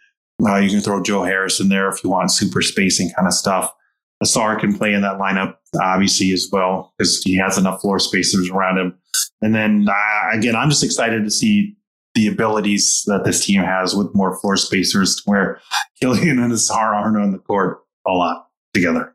[0.45, 3.35] Uh, you can throw Joe Harris in there if you want super spacing kind of
[3.35, 3.73] stuff.
[4.23, 8.51] Ausar can play in that lineup, obviously, as well, because he has enough floor spacers
[8.51, 8.99] around him.
[9.41, 11.77] And then, uh, again, I'm just excited to see
[12.15, 15.61] the abilities that this team has with more floor spacers where
[16.01, 19.15] Killian and Ausar aren't on the court a lot together.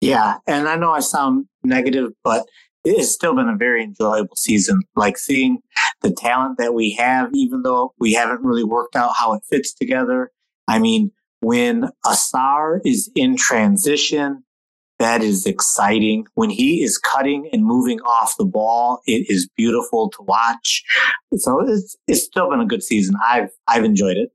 [0.00, 0.38] Yeah.
[0.46, 2.46] And I know I sound negative, but
[2.84, 4.82] it has still been a very enjoyable season.
[4.94, 5.58] Like seeing
[6.02, 9.72] the talent that we have, even though we haven't really worked out how it fits
[9.72, 10.30] together.
[10.68, 11.10] I mean,
[11.46, 14.42] when Ausar is in transition,
[14.98, 16.26] that is exciting.
[16.34, 20.82] When he is cutting and moving off the ball, it is beautiful to watch.
[21.36, 23.14] So it's it's still been a good season.
[23.24, 24.32] I've I've enjoyed it.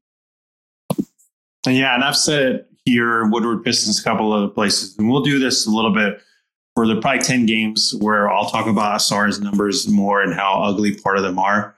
[1.68, 5.38] Yeah, and I've said it here, Woodward Pistons, a couple other places, and we'll do
[5.38, 6.22] this a little bit
[6.76, 10.96] for the probably 10 games where I'll talk about Ausar's numbers more and how ugly
[10.96, 11.76] part of them are.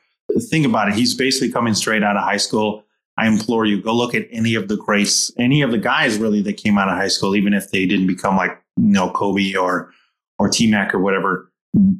[0.51, 0.93] Think about it.
[0.93, 2.82] He's basically coming straight out of high school.
[3.17, 6.41] I implore you, go look at any of the greats, any of the guys really
[6.41, 9.53] that came out of high school, even if they didn't become like, you know, Kobe
[9.53, 9.91] or,
[10.39, 11.51] or T Mac or whatever.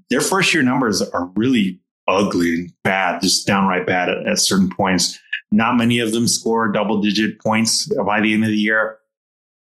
[0.09, 4.69] Their first year numbers are really ugly and bad, just downright bad at, at certain
[4.69, 5.19] points.
[5.51, 8.97] Not many of them score double digit points by the end of the year.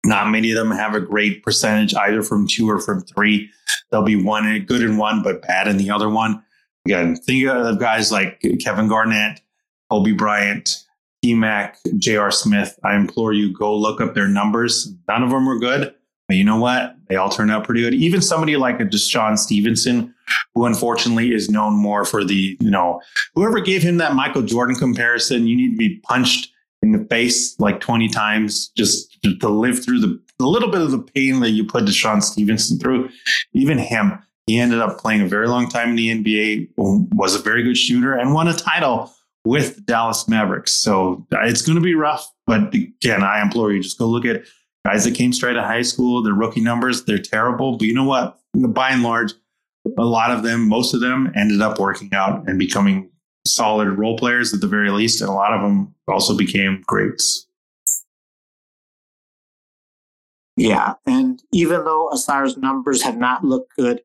[0.07, 3.51] Not many of them have a great percentage either from two or from three.
[3.91, 6.43] They'll be one good in one, but bad in the other one.
[6.87, 9.41] Again, think of guys like Kevin Garnett,
[9.91, 10.84] Kobe Bryant,
[11.25, 12.31] T Mac, J.R.
[12.31, 12.79] Smith.
[12.85, 14.93] I implore you, go look up their numbers.
[15.09, 15.95] None of them were good,
[16.29, 16.97] but you know what?
[17.09, 17.95] They all turned out pretty good.
[17.95, 20.15] Even somebody like a DeShawn Stevenson,
[20.55, 23.01] who unfortunately is known more for the, you know,
[23.35, 26.53] whoever gave him that Michael Jordan comparison, you need to be punched
[26.83, 30.91] in the face like 20 times just to, to live through the, little bit of
[30.91, 33.09] the pain that you put DeShawn Stevenson through.
[33.55, 37.39] Even him, he ended up playing a very long time in the NBA, was a
[37.39, 39.11] very good shooter, and won a title
[39.45, 40.73] with Dallas Mavericks.
[40.73, 42.31] So uh, it's going to be rough.
[42.47, 44.43] But again, I implore you, just go look at
[44.87, 46.23] guys that came straight out of high school.
[46.23, 47.77] Their rookie numbers, they're terrible.
[47.77, 48.39] But you know what?
[48.55, 49.33] By and large,
[49.99, 53.11] a lot of them, most of them ended up working out and becoming
[53.47, 57.47] solid role players at the very least, and a lot of them also became greats.
[60.57, 64.03] Yeah, and even though Ausar's numbers have not looked good,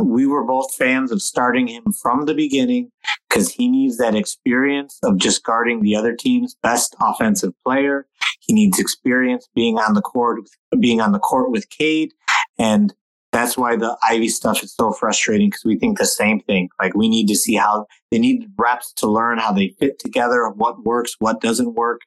[0.00, 2.90] we were both fans of starting him from the beginning
[3.28, 8.06] because he needs that experience of just guarding the other team's best offensive player.
[8.40, 10.40] He needs experience being on the court,
[10.78, 12.12] being on the court with Cade,
[12.58, 12.94] and
[13.32, 16.68] that's why the Ivey stuff is so frustrating because we think the same thing.
[16.80, 20.48] Like we need to see how they need reps to learn how they fit together,
[20.48, 22.00] what works, what doesn't work.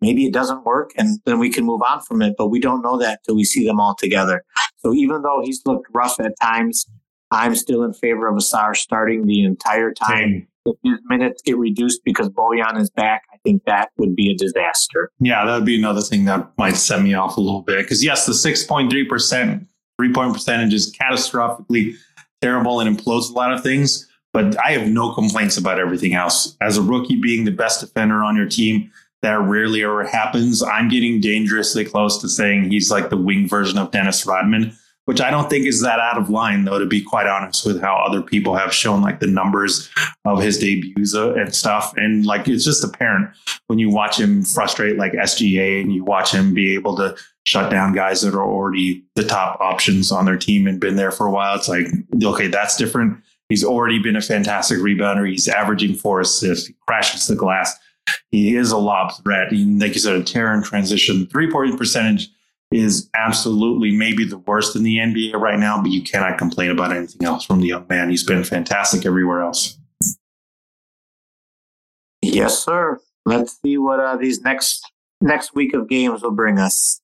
[0.00, 2.82] Maybe it doesn't work and then we can move on from it, but we don't
[2.82, 4.42] know that till we see them all together.
[4.78, 6.86] So even though he's looked rough at times,
[7.30, 10.18] I'm still in favor of Ausar starting the entire time.
[10.18, 10.46] Same.
[10.66, 14.36] If his minutes get reduced because Bojan is back, I think that would be a
[14.36, 15.10] disaster.
[15.18, 17.78] Yeah, that would be another thing that might set me off a little bit.
[17.78, 19.66] Because yes, the 6.3%
[19.98, 21.94] three point percentage is catastrophically
[22.42, 24.06] terrible and implodes a lot of things.
[24.32, 26.56] But I have no complaints about everything else.
[26.60, 28.90] As a rookie, being the best defender on your team,
[29.22, 30.62] that rarely ever happens.
[30.62, 34.76] I'm getting dangerously close to saying he's like the wing version of Dennis Rodman
[35.10, 37.80] which I don't think is that out of line, though, to be quite honest with
[37.80, 39.90] how other people have shown like the numbers
[40.24, 41.92] of his debuts uh, and stuff.
[41.96, 43.28] And like it's just apparent
[43.66, 47.72] when you watch him frustrate like SGA and you watch him be able to shut
[47.72, 51.26] down guys that are already the top options on their team and been there for
[51.26, 51.56] a while.
[51.56, 51.88] It's like,
[52.22, 53.20] okay, that's different.
[53.48, 55.28] He's already been a fantastic rebounder.
[55.28, 57.76] He's averaging four assists, he crashes the glass.
[58.30, 59.50] He is a lob threat.
[59.50, 61.26] He, like you said, a tear in transition.
[61.26, 62.30] Three point percentage
[62.70, 66.92] is absolutely maybe the worst in the NBA right now, but you cannot complain about
[66.92, 68.10] anything else from the young man.
[68.10, 69.76] He's been fantastic everywhere else.
[72.22, 72.98] Yes, sir.
[73.24, 74.82] Let's see what uh, these next
[75.20, 77.00] next week of games will bring us.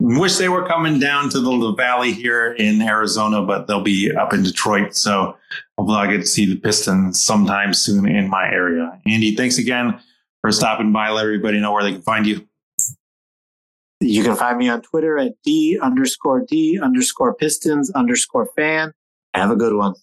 [0.00, 4.12] Wish they were coming down to the, the valley here in Arizona, but they'll be
[4.14, 4.94] up in Detroit.
[4.94, 5.36] So
[5.78, 9.00] hopefully I get to see the Pistons sometime soon in my area.
[9.06, 9.98] Andy, thanks again
[10.42, 11.08] for stopping by.
[11.08, 12.46] Let everybody know where they can find you.
[14.04, 18.92] You can find me on Twitter at D underscore D underscore Pistons underscore fan.
[19.32, 19.94] Have a good one.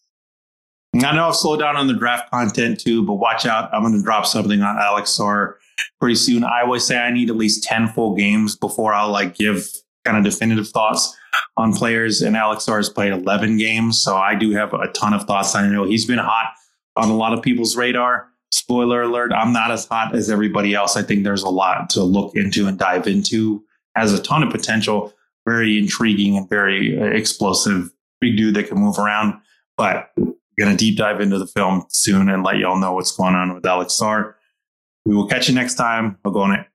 [0.95, 3.73] I know I've slowed down on the draft content too, but watch out.
[3.73, 5.53] I'm going to drop something on Alex Sarr
[5.99, 6.43] pretty soon.
[6.43, 9.69] I always say I need at least 10 full games before I'll like give
[10.03, 11.15] kind of definitive thoughts
[11.55, 12.21] on players.
[12.21, 14.01] And Alex Sarr has played 11 games.
[14.01, 15.55] So I do have a ton of thoughts.
[15.55, 16.53] I know he's been hot
[16.97, 18.27] on a lot of people's radar.
[18.51, 20.97] Spoiler alert, I'm not as hot as everybody else.
[20.97, 23.63] I think there's a lot to look into and dive into
[23.95, 25.13] has a ton of potential,
[25.47, 27.91] very intriguing and very uh, explosive.
[28.19, 29.33] Big dude that can move around.
[29.77, 33.15] But we're going to deep dive into the film soon and let y'all know what's
[33.15, 34.35] going on with Alex Sarr.
[35.05, 36.17] We will catch you next time.
[36.23, 36.67] I'll go on it.